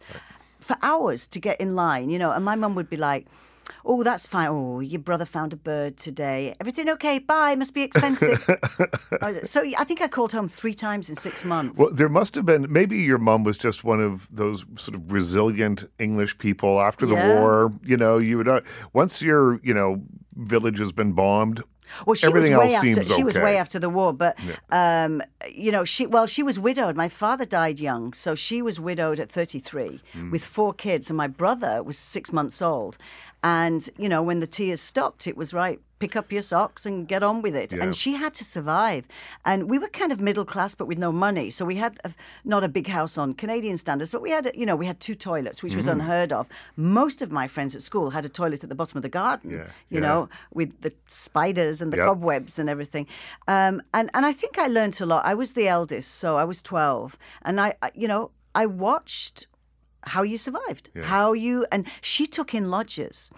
[0.60, 2.32] for hours to get in line, you know.
[2.32, 3.28] And my mum would be like,
[3.87, 4.47] Oh, that's fine.
[4.49, 6.55] Oh, your brother found a bird today.
[6.59, 7.19] Everything okay?
[7.19, 7.55] Bye.
[7.55, 8.43] Must be expensive.
[9.43, 11.79] so I think I called home three times in six months.
[11.79, 12.65] Well, there must have been.
[12.71, 17.15] Maybe your mom was just one of those sort of resilient English people after the
[17.15, 17.39] yeah.
[17.39, 17.71] war.
[17.83, 18.61] You know, you would uh,
[18.93, 20.01] once your you know
[20.35, 21.61] village has been bombed.
[22.05, 23.03] Well, she Everything was way after.
[23.03, 23.23] She okay.
[23.23, 25.05] was way after the war, but yeah.
[25.05, 25.21] um,
[25.53, 26.95] you know, she well, she was widowed.
[26.95, 30.31] My father died young, so she was widowed at 33 mm.
[30.31, 32.97] with four kids, and my brother was six months old.
[33.45, 37.08] And, you know, when the tears stopped, it was right, pick up your socks and
[37.08, 37.71] get on with it.
[37.71, 37.84] Yeah.
[37.84, 39.08] And she had to survive.
[39.45, 41.51] And we were kind of middle class, but with no money.
[41.51, 42.12] So we had a,
[42.43, 45.13] not a big house on Canadian standards, but we had, you know, we had two
[45.13, 45.99] toilets, which was mm-hmm.
[45.99, 46.47] unheard of.
[46.75, 49.51] Most of my friends at school had a toilet at the bottom of the garden,
[49.51, 49.58] yeah.
[49.89, 49.99] you yeah.
[49.99, 52.08] know, with the spiders and the yep.
[52.08, 53.05] cobwebs and everything.
[53.47, 55.23] Um, and, and I think I learned a lot.
[55.23, 57.15] I was the eldest, so I was 12.
[57.43, 59.45] And I, you know, I watched
[60.05, 61.03] how you survived, yeah.
[61.03, 63.31] how you, and she took in lodgers.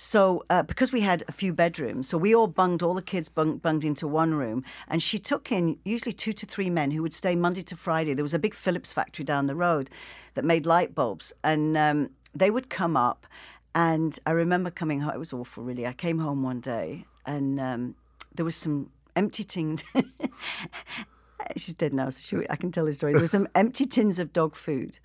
[0.00, 3.28] So, uh, because we had a few bedrooms, so we all bunged, all the kids
[3.28, 7.02] bung, bunged into one room, and she took in usually two to three men who
[7.02, 8.14] would stay Monday to Friday.
[8.14, 9.90] There was a big Philips factory down the road
[10.34, 13.26] that made light bulbs, and um, they would come up.
[13.74, 15.84] And I remember coming home, it was awful, really.
[15.84, 17.96] I came home one day, and um,
[18.32, 19.82] there was some empty tins.
[21.56, 23.14] She's dead now, so she, I can tell the story.
[23.14, 25.00] There were some empty tins of dog food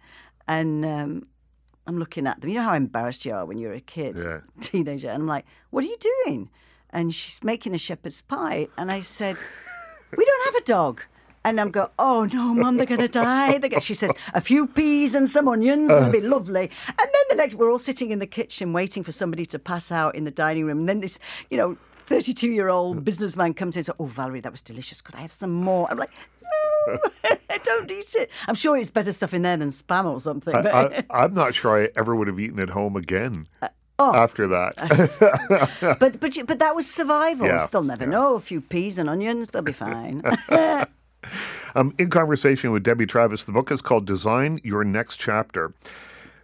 [0.48, 1.24] and um,
[1.88, 2.50] I'm looking at them.
[2.50, 4.42] You know how embarrassed you are when you're a kid, yeah.
[4.62, 5.10] teenager.
[5.10, 6.50] And I'm like, what are you doing?
[6.90, 8.68] And she's making a shepherd's pie.
[8.78, 9.36] And I said,
[10.18, 11.02] we don't have a dog.
[11.46, 13.58] And I'm going, oh no, mum, they're going to die.
[13.58, 16.72] They she says, a few peas and some onions, it'll be lovely.
[16.88, 19.92] And then the next, we're all sitting in the kitchen waiting for somebody to pass
[19.92, 20.80] out in the dining room.
[20.80, 24.40] And then this, you know, 32 year old businessman comes in and says, oh, Valerie,
[24.40, 25.02] that was delicious.
[25.02, 25.92] Could I have some more?
[25.92, 26.12] I'm like,
[27.64, 28.30] don't eat it.
[28.48, 30.56] I'm sure it's better stuff in there than spam or something.
[30.56, 33.48] I, am not sure I ever would have eaten at home again.
[33.62, 33.70] Uh,
[34.00, 34.16] oh.
[34.16, 34.76] After that,
[36.00, 37.48] but but but that was survival.
[37.48, 38.10] Yeah, they'll never yeah.
[38.10, 38.36] know.
[38.36, 40.22] A few peas and onions, they'll be fine.
[41.76, 43.44] I'm in conversation with Debbie Travis.
[43.44, 45.74] The book is called "Design Your Next Chapter."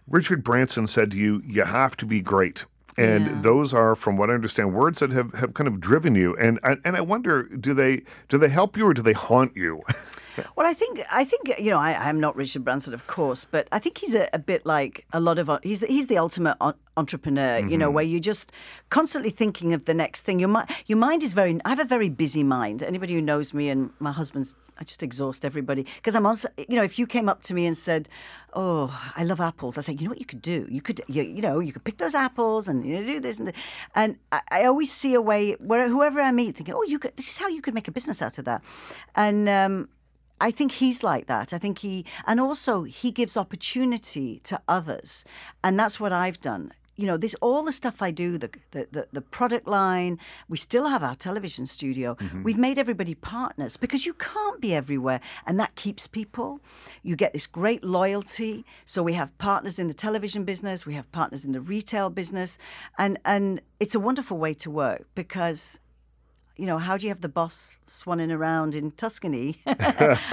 [0.08, 2.64] Richard Branson said to you, "You have to be great."
[3.00, 3.40] and yeah.
[3.40, 6.36] those are, from what I understand, words that have, have kind of driven you.
[6.36, 9.82] And and I wonder, do they do they help you or do they haunt you?
[10.56, 13.68] Well, I think I think you know I, I'm not Richard Branson, of course, but
[13.72, 16.56] I think he's a, a bit like a lot of he's the, he's the ultimate
[16.60, 17.58] en- entrepreneur.
[17.58, 18.52] You know, where you're just
[18.90, 20.40] constantly thinking of the next thing.
[20.40, 21.58] Your mi- your mind is very.
[21.64, 22.82] I have a very busy mind.
[22.82, 26.48] Anybody who knows me and my husband's, I just exhaust everybody because I'm also.
[26.68, 28.08] You know, if you came up to me and said,
[28.54, 30.66] "Oh, I love apples," I say, "You know what you could do?
[30.70, 33.38] You could you, you know you could pick those apples and you know, do this
[33.38, 33.64] and th-"
[33.94, 37.16] and I, I always see a way where whoever I meet thinking, "Oh, you could.
[37.16, 38.62] This is how you could make a business out of that,"
[39.14, 39.48] and.
[39.48, 39.88] um
[40.40, 41.52] I think he's like that.
[41.52, 45.24] I think he, and also he gives opportunity to others,
[45.62, 46.72] and that's what I've done.
[46.96, 50.18] You know, this all the stuff I do, the the the, product line.
[50.50, 52.14] We still have our television studio.
[52.16, 52.42] Mm-hmm.
[52.42, 56.60] We've made everybody partners because you can't be everywhere, and that keeps people.
[57.02, 58.66] You get this great loyalty.
[58.84, 60.84] So we have partners in the television business.
[60.84, 62.58] We have partners in the retail business,
[62.98, 65.80] and and it's a wonderful way to work because
[66.60, 69.56] you know, how do you have the boss swanning around in Tuscany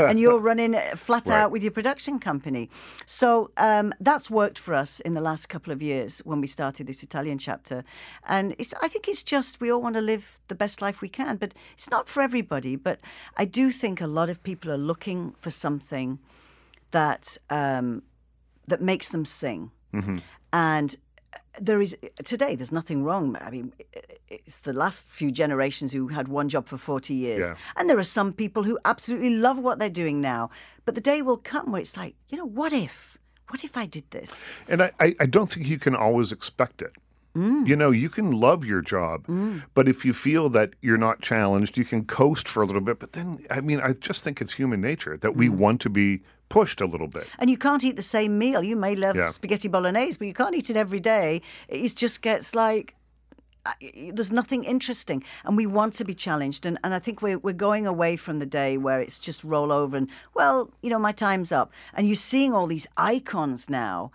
[0.10, 1.40] and you're running flat Right.
[1.40, 2.70] out with your production company?
[3.06, 6.88] So um, that's worked for us in the last couple of years when we started
[6.88, 7.84] this Italian chapter.
[8.28, 11.10] And it's, I think it's just we all want to live the best life we
[11.10, 12.76] can, but it's not for everybody.
[12.76, 13.00] But
[13.38, 16.20] I do think a lot of people are looking for something
[16.92, 18.04] that um,
[18.68, 19.72] that makes them sing.
[20.52, 20.96] And
[21.60, 22.56] there is today.
[22.56, 23.38] There's nothing wrong.
[23.42, 23.74] I mean,
[24.28, 27.56] it's the last few generations who had one job for 40 years, Yeah.
[27.76, 30.50] and there are some people who absolutely love what they're doing now.
[30.86, 33.18] But the day will come where it's like, you know, what if?
[33.50, 34.48] What if I did this?
[34.68, 36.92] And I, I, I don't think you can always expect it.
[37.36, 37.68] Mm.
[37.68, 39.64] You know, you can love your job, mm.
[39.76, 42.98] but if you feel that you're not challenged, you can coast for a little bit.
[43.00, 45.56] But then, I mean, I just think it's human nature that we mm.
[45.56, 47.28] want to be pushed a little bit.
[47.40, 48.64] And you can't eat the same meal.
[48.64, 49.30] You may love Yeah.
[49.30, 51.42] spaghetti bolognese, but you can't eat it every day.
[51.68, 52.96] It just gets like
[54.14, 56.66] there's nothing interesting, and we want to be challenged.
[56.66, 59.72] And, and I think we're we're going away from the day where it's just roll
[59.72, 61.72] over and well, you know, my time's up.
[61.94, 64.12] And you're seeing all these icons now,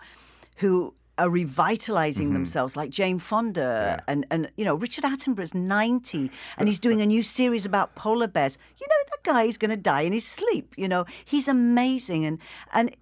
[0.57, 2.33] who are revitalizing mm-hmm.
[2.33, 7.05] themselves, like Jane Fonda and and you know Richard Attenborough's 90, and he's doing a
[7.05, 8.57] new series about polar bears.
[8.79, 10.73] You know that guy is going to die in his sleep.
[10.77, 12.39] You know he's amazing, and
[12.73, 12.95] and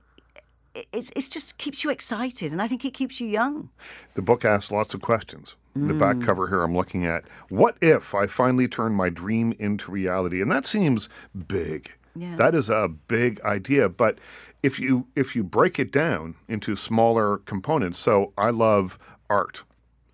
[0.75, 3.69] it- it's it's just keeps you excited, and I think it keeps you young.
[4.15, 5.55] The book asks lots of questions.
[5.73, 6.25] The back mm.
[6.25, 7.23] cover here I'm looking at.
[7.47, 10.41] What if I finally turn my dream into reality?
[10.41, 11.07] And that seems
[11.47, 11.93] big.
[12.13, 12.35] Yeah.
[12.35, 14.19] That is a big idea, but
[14.63, 18.97] if you if you break it down into smaller components, so I love
[19.29, 19.63] art.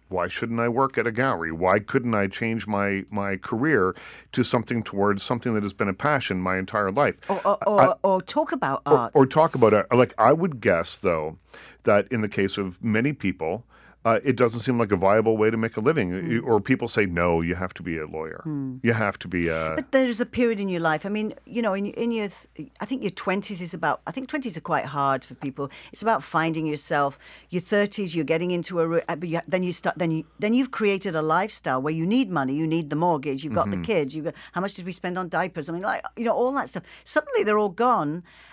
[0.09, 1.51] Why shouldn't I work at a gallery?
[1.51, 3.93] Why couldn't I change my my career
[4.31, 7.17] to something towards something that has been a passion my entire life?
[7.29, 9.11] Or, or, or, or talk about art.
[9.13, 9.85] or talk about it.
[9.91, 11.37] Like I would guess, though,
[11.83, 13.65] that in the case of many people,
[14.07, 16.07] uh, it doesn't seem like a viable way to make a living.
[16.31, 18.41] You- Or people say, no, you have to be a lawyer.
[18.87, 19.61] You have to be a.
[19.79, 21.01] But there's a period in your life.
[21.09, 23.97] I mean, you know, in, in your, th- I think your twenties is about.
[24.09, 25.65] I think twenties are quite hard for people.
[25.93, 27.11] It's about finding yourself.
[27.55, 28.85] Your thirties, you're getting into a.
[29.11, 29.95] uh, But you, then you start.
[30.01, 32.53] Then you then you've created a lifestyle where you need money.
[32.61, 33.39] You need the mortgage.
[33.43, 34.09] You've got the kids.
[34.15, 35.65] You got how much did we spend on diapers?
[35.69, 36.83] I mean, like you know, all that stuff.
[37.15, 38.11] Suddenly they're all gone,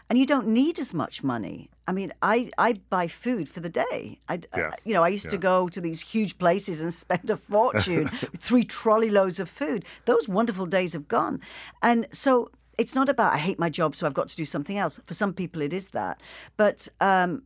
[0.09, 1.69] and you don't need as much money.
[1.87, 4.19] I mean, I, I buy food for the day.
[4.29, 4.71] I, Yeah.
[4.73, 8.09] I- you know, I used to go to these huge places and spend a fortune,
[8.39, 9.85] three trolley loads of food.
[10.07, 11.41] Those wonderful days have gone.
[11.83, 14.79] And so it's not about, I hate my job, so I've got to do something
[14.79, 14.99] else.
[15.07, 16.21] For some people, it is that.
[16.57, 17.43] But um,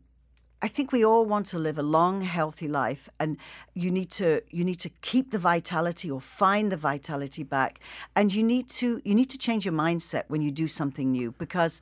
[0.62, 3.36] I think we all want to live a long, healthy life, and
[3.74, 7.78] you need to you need to keep the vitality or find the vitality back,
[8.16, 11.32] and you need to you need to change your mindset when you do something new
[11.38, 11.80] because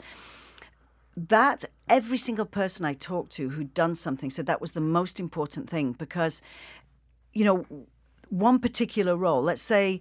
[1.16, 5.18] that every single person I talked to who'd done something said that was the most
[5.18, 6.42] important thing because,
[7.32, 7.66] you know,
[8.28, 10.00] one particular role, let's say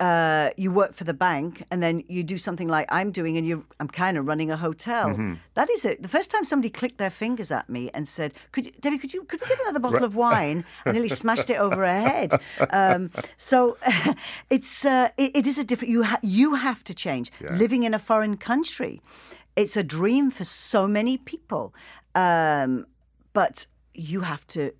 [0.00, 3.46] uh, you work for the bank and then you do something like I'm doing and
[3.46, 5.14] you I'm kind of running a hotel.
[5.54, 6.02] That is it.
[6.02, 9.14] The first time somebody clicked their fingers at me and said, "Could you, Debbie, could
[9.14, 12.40] you could we get another bottle of wine?" I nearly smashed it over her head.
[12.70, 13.76] Um, so
[14.50, 15.92] it's uh, it, it is a different.
[15.92, 17.30] You ha- you have to change.
[17.40, 19.00] Living in a foreign country,
[19.56, 21.74] it's a dream for so many people,
[22.14, 22.86] um,
[23.32, 24.72] but you have to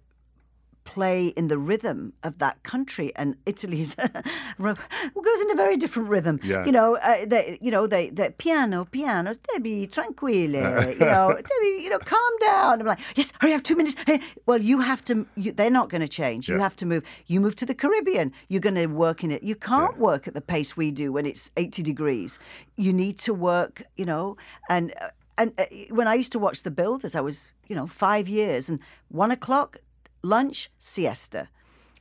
[0.84, 3.94] play in the rhythm of that country and Italy's
[4.62, 6.38] goes in a very different rhythm.
[6.42, 6.64] Yeah.
[6.66, 10.52] you know uh, they you know they they piano piano Debbie tranquille
[11.00, 12.80] you know Debbie you know calm down.
[12.80, 15.88] I'm like yes hurry up two minutes Hey, well you have to you, they're not
[15.88, 16.48] going to change.
[16.48, 16.62] You Yeah.
[16.62, 18.32] have to move you move to the Caribbean.
[18.48, 19.42] You're going to work in it.
[19.42, 22.38] You can't work at the pace we do when it's 80 degrees.
[22.76, 24.36] You need to work you know
[24.68, 27.86] and uh, and uh, when I used to watch the builders I was you know
[27.86, 29.78] five years and one o'clock
[30.24, 31.48] lunch, siesta.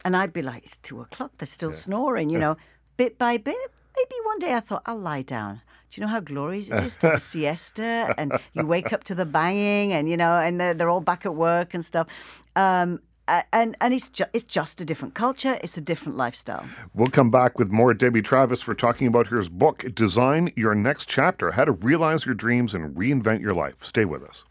[0.05, 2.57] And I'd be like, it's two o'clock, they're still snoring, you know,
[2.97, 3.55] bit by bit.
[3.95, 5.61] Maybe one day I thought, I'll lie down
[5.93, 9.03] do you know how glorious it is to have a siesta and you wake up
[9.03, 12.07] to the banging and you know and they're, they're all back at work and stuff.
[12.55, 15.59] Um, a- and and it's ju- it's just a different culture.
[15.63, 16.65] It's a different lifestyle.
[16.95, 18.65] We'll come back with more Debbie Travis.
[18.67, 22.95] We're talking about her book, Design Your Next Chapter How to Realize Your Dreams and
[22.95, 23.75] Reinvent Your Life.
[23.85, 24.43] Stay with us.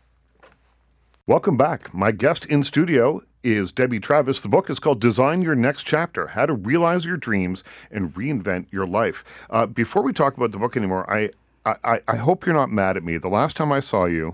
[1.28, 1.94] Welcome back.
[1.94, 4.40] My guest in studio is Debbie Travis.
[4.40, 8.66] The book is called Design Your Next Chapter How to Realize Your Dreams and Reinvent
[8.72, 9.46] Your Life.
[9.48, 11.30] Uh, before we talk about the book anymore, I,
[11.64, 13.18] I, I hope you're not mad at me.
[13.18, 14.32] The last time I saw you,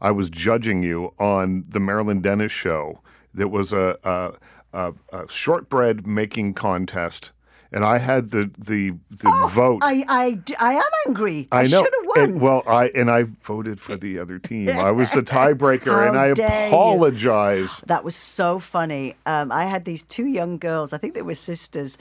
[0.00, 3.00] I was judging you on the Marilyn Denis show.
[3.32, 4.32] That was a, a,
[4.72, 7.30] a, a shortbread making contest,
[7.72, 9.80] and I had the the the vote.
[9.82, 11.48] I I, I, am angry.
[11.52, 11.82] I, I know.
[11.82, 12.20] have won.
[12.20, 14.70] And, well, I and I voted for the other team.
[14.70, 16.74] I was the tiebreaker, and I dare you.
[16.74, 17.82] apologize.
[17.86, 19.16] That was so funny.
[19.26, 20.92] Um, I had these two young girls.
[20.92, 21.98] I think they were sisters.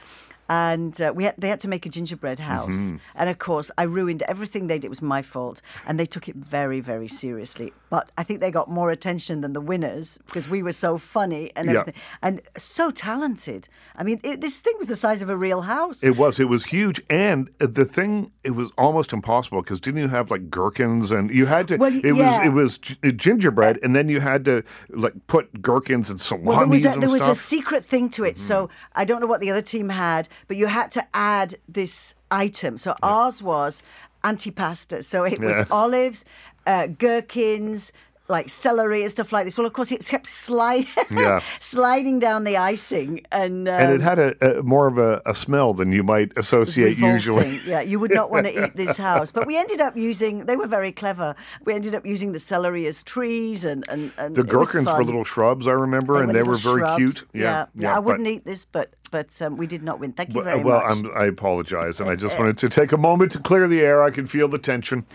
[0.49, 2.87] And uh, we had, they had to make a gingerbread house.
[2.87, 2.97] Mm-hmm.
[3.15, 4.85] And of course, I ruined everything they did.
[4.85, 5.61] It was my fault.
[5.85, 7.73] And they took it very, very seriously.
[7.89, 11.51] But I think they got more attention than the winners because we were so funny
[11.55, 11.83] and Yeah.
[12.21, 13.69] And so talented.
[13.95, 16.03] I mean, it, this thing was the size of a real house.
[16.03, 16.39] It was.
[16.39, 20.49] It was huge, and the thing it was almost impossible because didn't you have like
[20.49, 21.77] gherkins and you had to?
[21.77, 22.39] Well, it yeah.
[22.39, 26.47] was it was gi- gingerbread, and then you had to like put gherkins and salamis
[26.47, 28.37] Well, there was a, there was a secret thing to it.
[28.37, 32.15] So I don't know what the other team had, but you had to add this
[32.31, 32.77] item.
[32.77, 33.83] So ours was
[34.23, 35.03] antipasta.
[35.03, 35.65] So it was Yeah.
[35.71, 36.25] olives,
[36.65, 37.91] uh, gherkins.
[38.29, 39.57] Like celery and stuff like this.
[39.57, 41.39] Well, of course, it kept slide, Yeah.
[41.61, 45.33] sliding down the icing, and, um, and it had a, a more of a, a
[45.33, 47.61] smell than you might associate usually.
[47.65, 49.31] Yeah, you would not want to eat this house.
[49.31, 50.43] But we ended up using.
[50.45, 51.35] They were very clever.
[51.63, 55.23] We ended up using the celery as trees, and and, and The gherkins were little
[55.23, 56.97] shrubs, I remember, and they were very shrubs.
[56.97, 57.25] cute.
[57.31, 57.65] Yeah, yeah.
[57.75, 60.13] yeah I wouldn't eat this, but but um, we did not win.
[60.13, 60.91] Thank you Well, very well, much.
[60.97, 64.03] I'm, I apologize, and I just wanted to take a moment to clear the air.
[64.03, 65.05] I can feel the tension.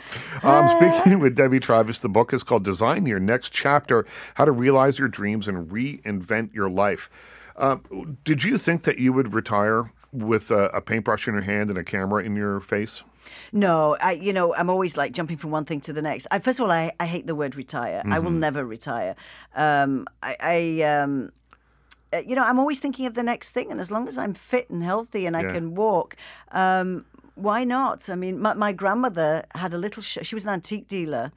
[0.43, 4.53] Um, speaking with Debbie Travis, the book is called "Design Your Next Chapter: How to
[4.53, 7.11] Realize Your Dreams and Reinvent Your Life."
[7.57, 11.71] Um, did you think that you would retire with a, a paintbrush in your hand
[11.71, 13.05] and a camera in your face?
[13.53, 16.27] No, I you know I'm always like jumping from one thing to the next.
[16.31, 18.03] I, first of all, I, I hate the word retire.
[18.05, 18.25] I Mm-hmm.
[18.25, 19.15] will never retire.
[19.55, 21.42] Um, I, I um, uh,
[22.27, 24.69] you know I'm always thinking of the next thing, and as long as I'm fit
[24.71, 25.53] and healthy and I Yeah.
[25.53, 26.17] can walk.
[26.51, 28.11] Um, why not?
[28.11, 30.03] I mean, my, my grandmother had a little.
[30.03, 31.33] Sh- she was an antique dealer,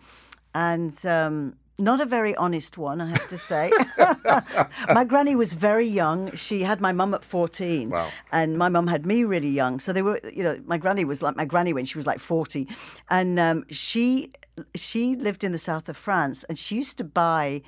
[0.53, 3.71] and um, not a very honest one, I have to say.
[4.93, 6.33] my granny was very young.
[6.35, 7.89] She had my mum at 14.
[7.89, 8.09] Wow.
[8.31, 9.79] And my mum had me really young.
[9.79, 12.19] So they were, you know, my granny was like my granny when she was like
[12.19, 12.67] 40.
[13.09, 14.31] And um, she
[14.73, 17.61] she lived in the south of France and she used to buy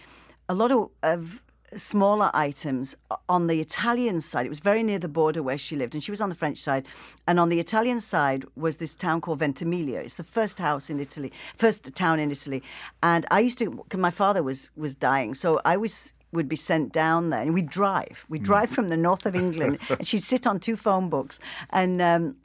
[0.48, 1.41] a lot of, of
[1.75, 2.95] smaller items
[3.27, 4.45] on the Italian side.
[4.45, 6.58] It was very near the border where she lived, and she was on the French
[6.60, 6.86] side.
[7.27, 9.99] And on the Italian side was this town called Ventimiglia.
[9.99, 12.63] It's the first house in Italy, first town in Italy.
[13.03, 16.56] And I used to, cause my father was was dying, so I was would be
[16.56, 18.25] sent down there, and we'd drive.
[18.30, 22.01] We'd drive from the north of England, and she'd sit on two phone books and.
[22.01, 22.38] Um,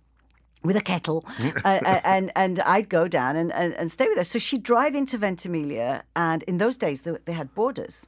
[0.65, 1.25] with a kettle,
[1.65, 4.23] uh, uh, and and I'd go down and, and, and stay with her.
[4.23, 8.07] So she'd drive into Ventimiglia, and in those days they, they had borders.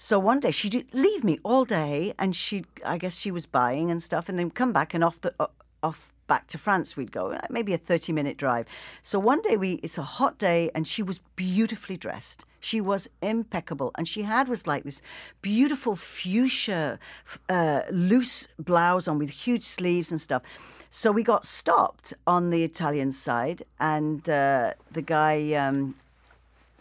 [0.00, 3.90] So one day she'd leave me all day, and she, I guess she was buying
[3.90, 5.34] and stuff, and then come back and off the
[5.82, 8.66] off back to France we'd go, uh, maybe a thirty minute drive.
[9.02, 12.44] So one day we, it's a hot day, and she was beautifully dressed.
[12.60, 15.02] She was impeccable, and she had was like this
[15.42, 17.00] beautiful fuchsia,
[17.48, 20.42] uh, loose blouse on with huge sleeves and stuff.
[20.90, 25.54] So we got stopped on the Italian side, and uh, the guy.
[25.54, 25.96] Um,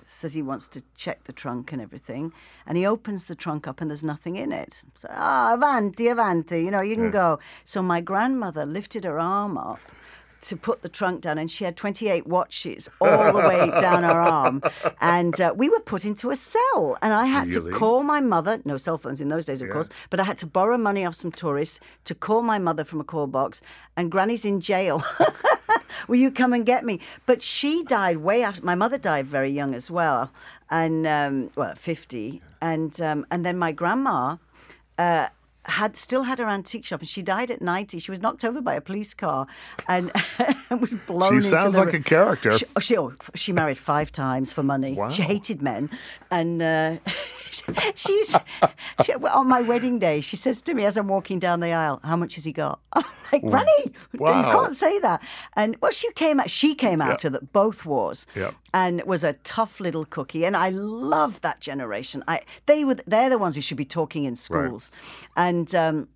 [0.10, 2.32] says he wants to check the trunk and everything.
[2.66, 4.82] And he opens the trunk up and there's nothing in it.
[4.96, 7.40] So, ah, avanti, avanti, you know, you can go.
[7.66, 9.80] So my grandmother lifted her arm up
[10.40, 14.12] to put the trunk down and she had 28 watches all the way down her
[14.20, 14.62] arm.
[15.02, 16.96] And uh, we were put into a cell.
[17.02, 17.72] And I had Really?
[17.72, 20.38] to call my mother, no cell phones in those days, of course, but I had
[20.38, 23.62] to borrow money off some tourists to call my mother from a call box.
[23.98, 25.04] And Granny's in jail.
[26.08, 27.00] Will you come and get me?
[27.26, 28.64] But she died way after.
[28.64, 30.32] My mother died very young as well,
[30.70, 34.38] and um, well, fifty, and um, and then my grandma.
[34.98, 35.28] Uh,
[35.68, 38.00] had still had her antique shop, and she died at ninety.
[38.00, 39.48] She was knocked over by a police car,
[39.88, 40.12] and
[40.82, 41.42] was blown.
[41.42, 42.58] She sounds the like a character.
[42.58, 44.94] She, oh, she, oh, she married five times for money.
[44.94, 45.10] Wow.
[45.10, 45.90] She hated men,
[46.32, 46.98] and uh,
[47.96, 48.36] she, used,
[49.04, 52.00] she, on my wedding day, she says to me as I'm walking down the aisle,
[52.04, 55.22] "How much has he got?" I'm like, "Granny, you can't say that."
[55.56, 56.50] And well, she came out.
[56.50, 57.28] She came out Yeah.
[57.28, 58.52] of the, both wars, Yeah.
[58.74, 60.46] And was a tough little cookie.
[60.46, 62.24] And I love that generation.
[62.28, 64.92] I they were they're the ones who should be talking in schools,
[65.36, 65.74] and.
[65.76, 66.10] Um,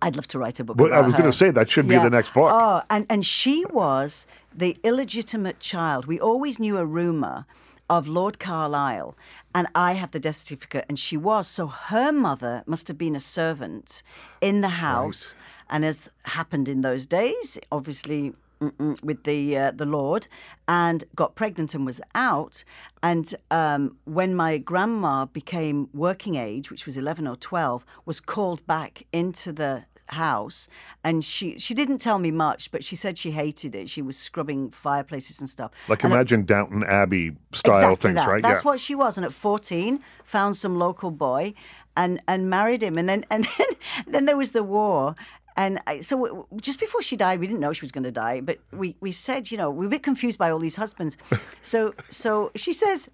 [0.00, 0.78] I'd love to write a book.
[0.78, 2.50] Well, I was going to say that should be the next book.
[2.50, 6.06] Oh, and, and she was the illegitimate child.
[6.06, 7.44] We always knew a rumor
[7.90, 9.14] of Lord Carlisle,
[9.54, 11.48] and I have the death certificate, and she was.
[11.48, 14.02] So her mother must have been a servant
[14.40, 15.34] in the house,
[15.68, 18.32] and as happened in those days, obviously.
[18.70, 20.28] Mm-mm, With the uh, the Lord,
[20.66, 22.64] and got pregnant and was out.
[23.02, 28.66] And um, when my grandma became working age, which was eleven or twelve, was called
[28.66, 30.68] back into the house
[31.02, 34.18] and she she didn't tell me much but she said she hated it she was
[34.18, 38.28] scrubbing fireplaces and stuff Like And at- imagine Downton Abbey style exactly things, that.
[38.28, 38.42] right?
[38.42, 38.70] that's yeah.
[38.70, 41.54] what she was and at 14 found some local boy
[41.96, 43.66] and and married him and then and then,
[44.06, 45.14] then there was the war
[45.56, 48.40] and I, so just before she died, we didn't know she was going to die,
[48.40, 51.16] but we, we said, you know, we were a bit confused by all these husbands.
[51.62, 53.08] So so she says,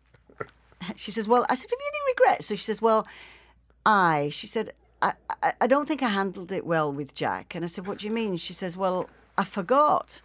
[0.97, 2.47] she says, well, I said, have you any regrets?
[2.47, 3.07] So she says, well,
[3.87, 5.13] I, she said, I,
[5.43, 7.55] I, I don't think I handled it well with Jack.
[7.55, 8.37] And I said, what do you mean?
[8.37, 10.21] She says, well, I forgot.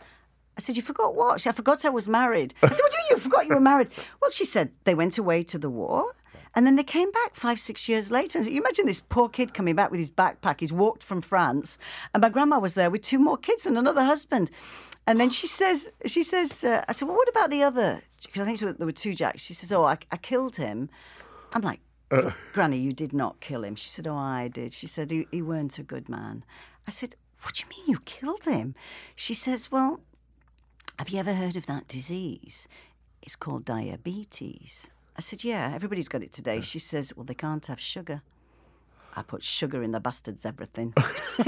[0.58, 1.40] I said, you forgot what?
[1.40, 2.54] She said, I forgot I was married.
[2.64, 3.90] I said, what do you mean you forgot you were married?
[4.22, 6.16] Well, she said, they went away to the war.
[6.56, 8.42] And then they came back five, six years later.
[8.42, 10.62] You imagine this poor kid coming back with his backpack.
[10.62, 11.78] He's walked from France.
[12.14, 14.50] And my grandma was there with two more kids and another husband.
[15.06, 18.02] And then she says, she says, uh, I said, well, what about the other?
[18.26, 19.44] Because I think there were two Jacks.
[19.44, 20.90] She says, oh, I, I killed him.
[21.54, 21.80] I'm like,
[22.54, 23.76] Granny, you did not kill him.
[23.76, 24.74] She said, Oh, I did.
[24.74, 26.44] She said, He, he weren't a good man.
[26.88, 28.76] I said, What do you mean you killed him?
[29.16, 30.02] She says, Well,
[31.00, 32.68] have you ever heard of that disease?
[33.22, 34.90] It's called diabetes.
[35.18, 36.62] I said, Yeah, everybody's got it today.
[36.62, 38.22] She says, Well, they can't have sugar.
[39.18, 40.94] I put sugar in the bastard's everything.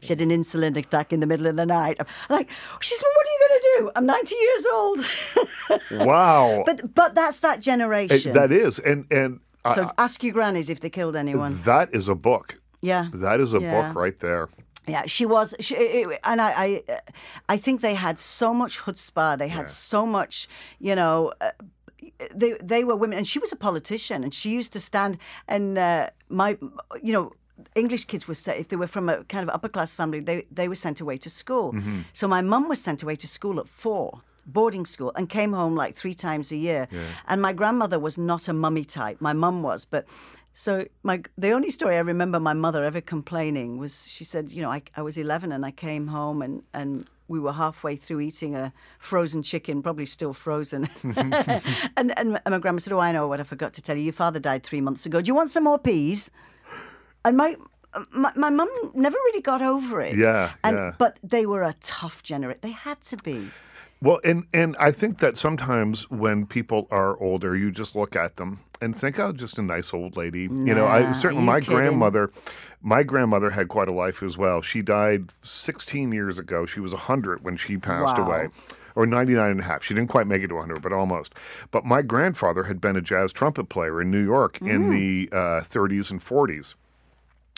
[0.00, 1.96] she had an insulin attack in the middle of the night.
[2.00, 3.90] I'm like, she said, well, what are you going to do?
[3.96, 4.98] I'm 90 years old.
[6.08, 6.62] Wow.
[6.64, 8.32] but but that's that It- generation.
[8.32, 11.60] that is, and and I- so ask your grannies if they killed anyone.
[11.64, 12.58] that is a book.
[12.80, 13.08] Yeah.
[13.12, 13.70] That is a Yeah.
[13.82, 14.48] book right there.
[14.86, 16.50] Yeah, she was, she, it- and I,
[16.88, 17.00] I,
[17.50, 19.36] I think they had so much chutzpah.
[19.36, 21.32] They had so much, you know.
[21.42, 21.50] Uh,
[22.34, 25.78] they they were women, and she was a politician, and she used to stand and
[25.78, 26.56] uh, my,
[27.02, 27.32] you know.
[27.74, 30.44] English kids were sent, if they were from a kind of upper class family, they,
[30.48, 31.74] they were sent away to school.
[32.12, 35.74] So my mum was sent away to school at four, boarding school, and came home
[35.74, 36.86] like three times a year.
[37.26, 39.20] And my grandmother was not a mummy type.
[39.20, 40.06] My mum was, but
[40.58, 44.60] so my the only story I remember my mother ever complaining was she said, you
[44.60, 48.18] know, I, I was 11 and I came home and and we were halfway through
[48.18, 50.88] eating a frozen chicken, probably still frozen.
[51.96, 54.02] and, and my grandma said, "Oh, I know what I forgot to tell you.
[54.02, 55.20] Your father died three months ago.
[55.20, 56.32] Do you want some more peas?"
[57.24, 57.54] And my
[58.10, 60.16] my, my mum never really got over it.
[60.16, 60.92] Yeah, and, yeah.
[60.98, 62.58] But they were a tough generation.
[62.62, 63.50] They had to be.
[64.02, 68.36] Well, and and I think that sometimes when people are older, you just look at
[68.38, 71.76] them and think, "Oh, just a nice old lady." you know, I certainly my kidding?
[71.76, 72.30] grandmother,
[72.80, 74.62] my grandmother had quite a life as well.
[74.62, 76.64] She died 16 years ago.
[76.66, 78.26] She was 100 when she passed Wow.
[78.26, 78.48] away.
[78.94, 79.84] Or 99 and a half.
[79.84, 81.32] She didn't quite make it to 100, but almost.
[81.70, 84.68] But my grandfather had been a jazz trumpet player in New York Mm.
[84.70, 86.74] in the uh, 30s and 40s.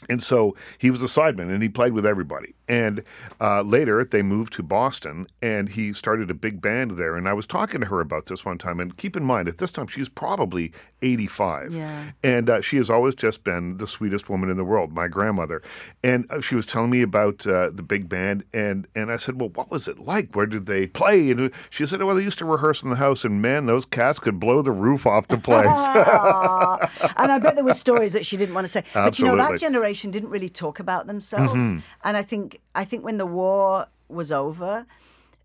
[0.09, 2.55] And so he was a sideman and he played with everybody.
[2.69, 3.03] And
[3.41, 7.17] uh, later they moved to Boston and he started a big band there.
[7.17, 8.81] And I was talking to her about this one time.
[8.81, 10.73] And keep in mind, at this time, she's probably
[11.03, 11.73] 85.
[11.73, 12.11] Yeah.
[12.23, 15.63] And uh, she has always just been the sweetest woman in the world, my grandmother.
[16.03, 18.45] And uh, she was telling me about uh, the big band.
[18.53, 20.35] And, and I said, Well, what was it like?
[20.35, 21.31] Where did they play?
[21.31, 23.25] And she said, Well, they used to rehearse in the house.
[23.25, 25.67] And man, those cats could blow the roof off the place.
[27.17, 28.85] And I bet there were stories that she didn't want to say.
[28.95, 31.53] But you know, that generation didn't really talk about themselves.
[31.53, 31.79] Mm-hmm.
[32.05, 34.87] And I think I think when the war was over,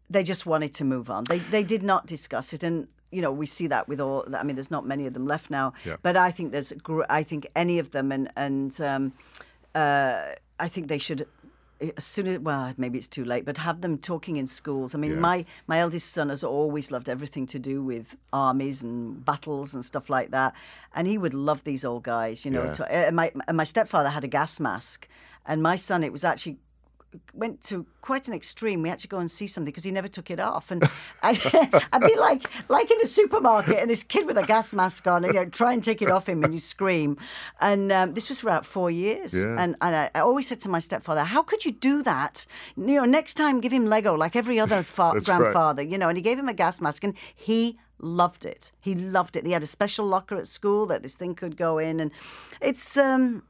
[0.09, 1.25] they just wanted to move on.
[1.25, 4.25] They they did not discuss it and you know, we see that with all.
[4.41, 5.97] I mean, there's not many of them left now, Yeah.
[6.01, 6.71] but I think there's.
[7.19, 9.03] I think any of them, and and um,
[9.73, 11.27] uh, I think they should.
[11.97, 14.95] As soon as well, maybe it's too late, but have them talking in schools.
[14.95, 15.19] I mean, Yeah.
[15.29, 19.83] my my eldest son has always loved everything to do with armies and battles and
[19.83, 20.53] stuff like that,
[20.95, 22.45] and he would love these old guys.
[22.45, 22.73] You know, Yeah.
[22.73, 25.07] to, and my and my stepfather had a gas mask,
[25.45, 26.57] and my son it was actually
[27.33, 28.81] went to quite an extreme.
[28.81, 30.83] We had to go and see something because he never took it off, and
[31.23, 31.39] I'd,
[31.93, 35.23] I'd be like like in a supermarket, and this kid with a gas mask on,
[35.25, 37.17] and you know, try and take it off him, and he scream.
[37.61, 39.55] And um, this was for about four years, Yeah.
[39.59, 42.45] and, and I, I always said to my stepfather, "How could you do that?
[42.77, 45.37] You know, next time give him Lego like every other fa- That's right.
[45.39, 48.71] grandfather, you know." And he gave him a gas mask, and he loved it.
[48.81, 49.45] He loved it.
[49.45, 52.11] He had a special locker at school that this thing could go in, and
[52.61, 52.97] it's.
[52.97, 53.43] um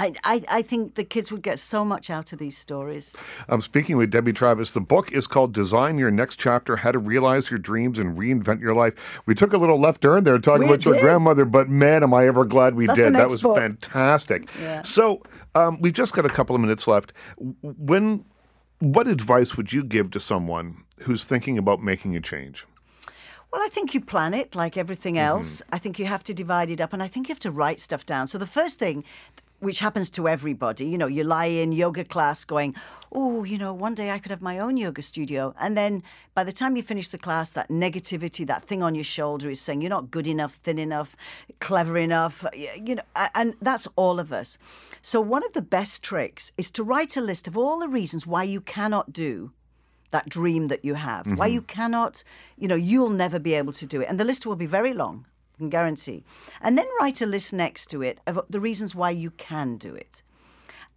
[0.00, 3.14] I, I, I think the kids would get so much out of these stories.
[3.48, 4.72] I'm speaking with Debbie Travis.
[4.72, 8.60] The book is called Design Your Next Chapter How to Realize Your Dreams and Reinvent
[8.60, 9.20] Your Life.
[9.26, 12.14] We took a little left turn there talking We about your grandmother, but man, am
[12.14, 13.14] I ever glad we That's did.
[13.14, 13.56] That was book.
[13.58, 14.48] fantastic.
[14.60, 14.82] Yeah.
[14.82, 15.22] So
[15.54, 17.12] um, we've just got a couple of minutes left.
[17.62, 18.24] When,
[18.78, 22.66] what advice would you give to someone who's thinking about making a change?
[23.52, 25.26] Well, I think you plan it like everything Mm-hmm.
[25.36, 25.60] else.
[25.72, 27.80] I think you have to divide it up, and I think you have to write
[27.80, 28.28] stuff down.
[28.28, 29.04] So the first thing,
[29.60, 32.74] which happens to everybody, you know, you lie in yoga class going,
[33.12, 35.54] oh, you know, one day I could have my own yoga studio.
[35.60, 36.02] And then
[36.34, 39.60] by the time you finish the class, that negativity, that thing on your shoulder is
[39.60, 41.14] saying you're not good enough, thin enough,
[41.60, 43.02] clever enough, you know,
[43.34, 44.58] and that's all of us.
[45.02, 48.26] So one of the best tricks is to write a list of all the reasons
[48.26, 49.52] why you cannot do
[50.10, 51.26] that dream that you have.
[51.26, 51.54] Why mm-hmm.
[51.54, 52.24] you cannot,
[52.56, 54.08] you know, you'll never be able to do it.
[54.08, 55.26] And the list will be very long,
[55.60, 56.24] can guarantee.
[56.60, 59.94] And then write a list next to it of the reasons why you can do
[59.94, 60.22] it.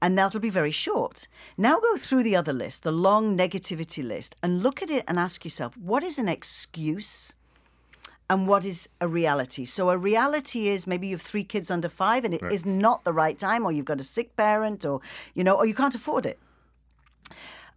[0.01, 1.27] And that'll be very short.
[1.57, 5.19] Now go through the other list, the long negativity list, and look at it and
[5.19, 7.35] ask yourself what is an excuse
[8.29, 9.65] and what is a reality?
[9.65, 13.03] So, a reality is maybe you have three kids under five and it is not
[13.03, 15.01] the right time, or you've got a sick parent, or,
[15.35, 16.39] you know, or you can't afford it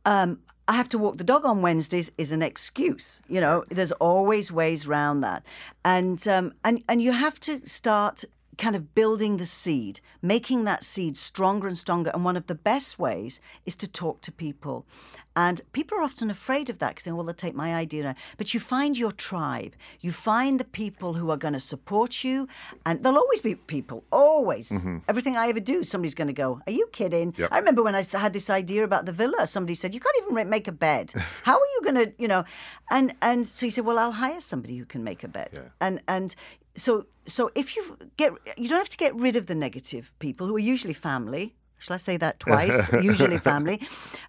[0.06, 3.22] um, I have to walk the dog on Wednesdays is an excuse.
[3.28, 5.44] You know, there's always ways round that,
[5.84, 8.24] and um, and and you have to start
[8.56, 12.10] kind of building the seed, making that seed stronger and stronger.
[12.12, 14.86] And one of the best ways is to talk to people.
[15.36, 18.16] And people are often afraid of that because they well, they'll take my idea.
[18.38, 19.76] But you find your tribe.
[20.00, 22.48] You find the people who are going to support you.
[22.86, 24.70] And there'll always be people, always.
[24.70, 24.98] Mm-hmm.
[25.08, 27.34] Everything I ever do, somebody's going to go, Are you kidding?
[27.36, 27.50] Yep.
[27.52, 30.48] I remember when I had this idea about the villa, somebody said, You can't even
[30.48, 31.12] make a bed.
[31.42, 32.44] How are you going to, you know?
[32.90, 35.70] And and so he said, Well, I'll hire somebody who can make a bed.
[35.82, 36.34] And and
[36.76, 40.46] so so if you get you don't have to get rid of the negative people
[40.46, 41.54] who are usually family.
[41.78, 42.92] Shall I say that twice?
[43.02, 43.80] usually family.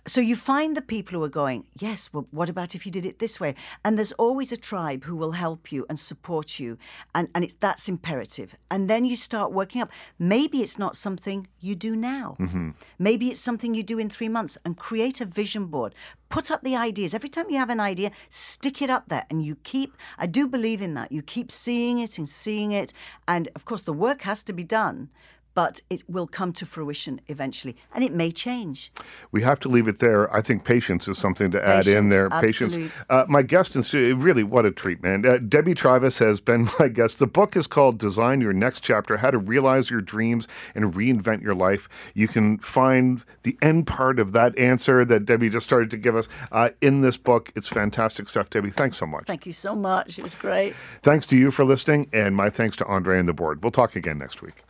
[0.06, 3.06] So you find the people who are going, yes, well, what about if you did
[3.06, 3.56] it this way?
[3.84, 6.78] And there's always a tribe who will help you and support you.
[7.16, 8.56] And, and it's that's imperative.
[8.70, 9.92] And then you start working up.
[10.20, 12.38] Maybe it's not something you do now.
[12.40, 12.72] Mm-hmm.
[13.00, 15.96] Maybe it's something you do in three months and create a vision board.
[16.30, 17.14] Put up the ideas.
[17.14, 20.48] Every time you have an idea, stick it up there and you keep, I do
[20.48, 21.12] believe in that.
[21.12, 22.92] You keep seeing it and seeing it.
[23.28, 25.10] And of course, the work has to be done.
[25.58, 28.92] But it will come to fruition eventually, and it may change.
[29.32, 30.32] We have to leave it there.
[30.32, 32.28] I think patience is something to add in there.
[32.32, 32.74] absolute.
[32.76, 32.94] Patience.
[33.10, 35.26] Uh, my guest, in studio, really, what a treat, man.
[35.26, 37.18] Uh, Debbie Travis has been my guest.
[37.18, 41.42] The book is called Design Your Next Chapter How to Realize Your Dreams and Reinvent
[41.42, 41.90] Your Life.
[42.14, 46.16] You can find the end part of that answer that Debbie just started to give
[46.16, 47.52] us uh, in this book.
[47.56, 48.70] It's fantastic stuff, Debbie.
[48.70, 49.26] Thanks so much.
[49.26, 50.20] Thank you so much.
[50.20, 50.76] It was great.
[51.02, 53.64] Thanks to you for listening, and my thanks to Andre and the board.
[53.64, 54.67] We'll talk again next week.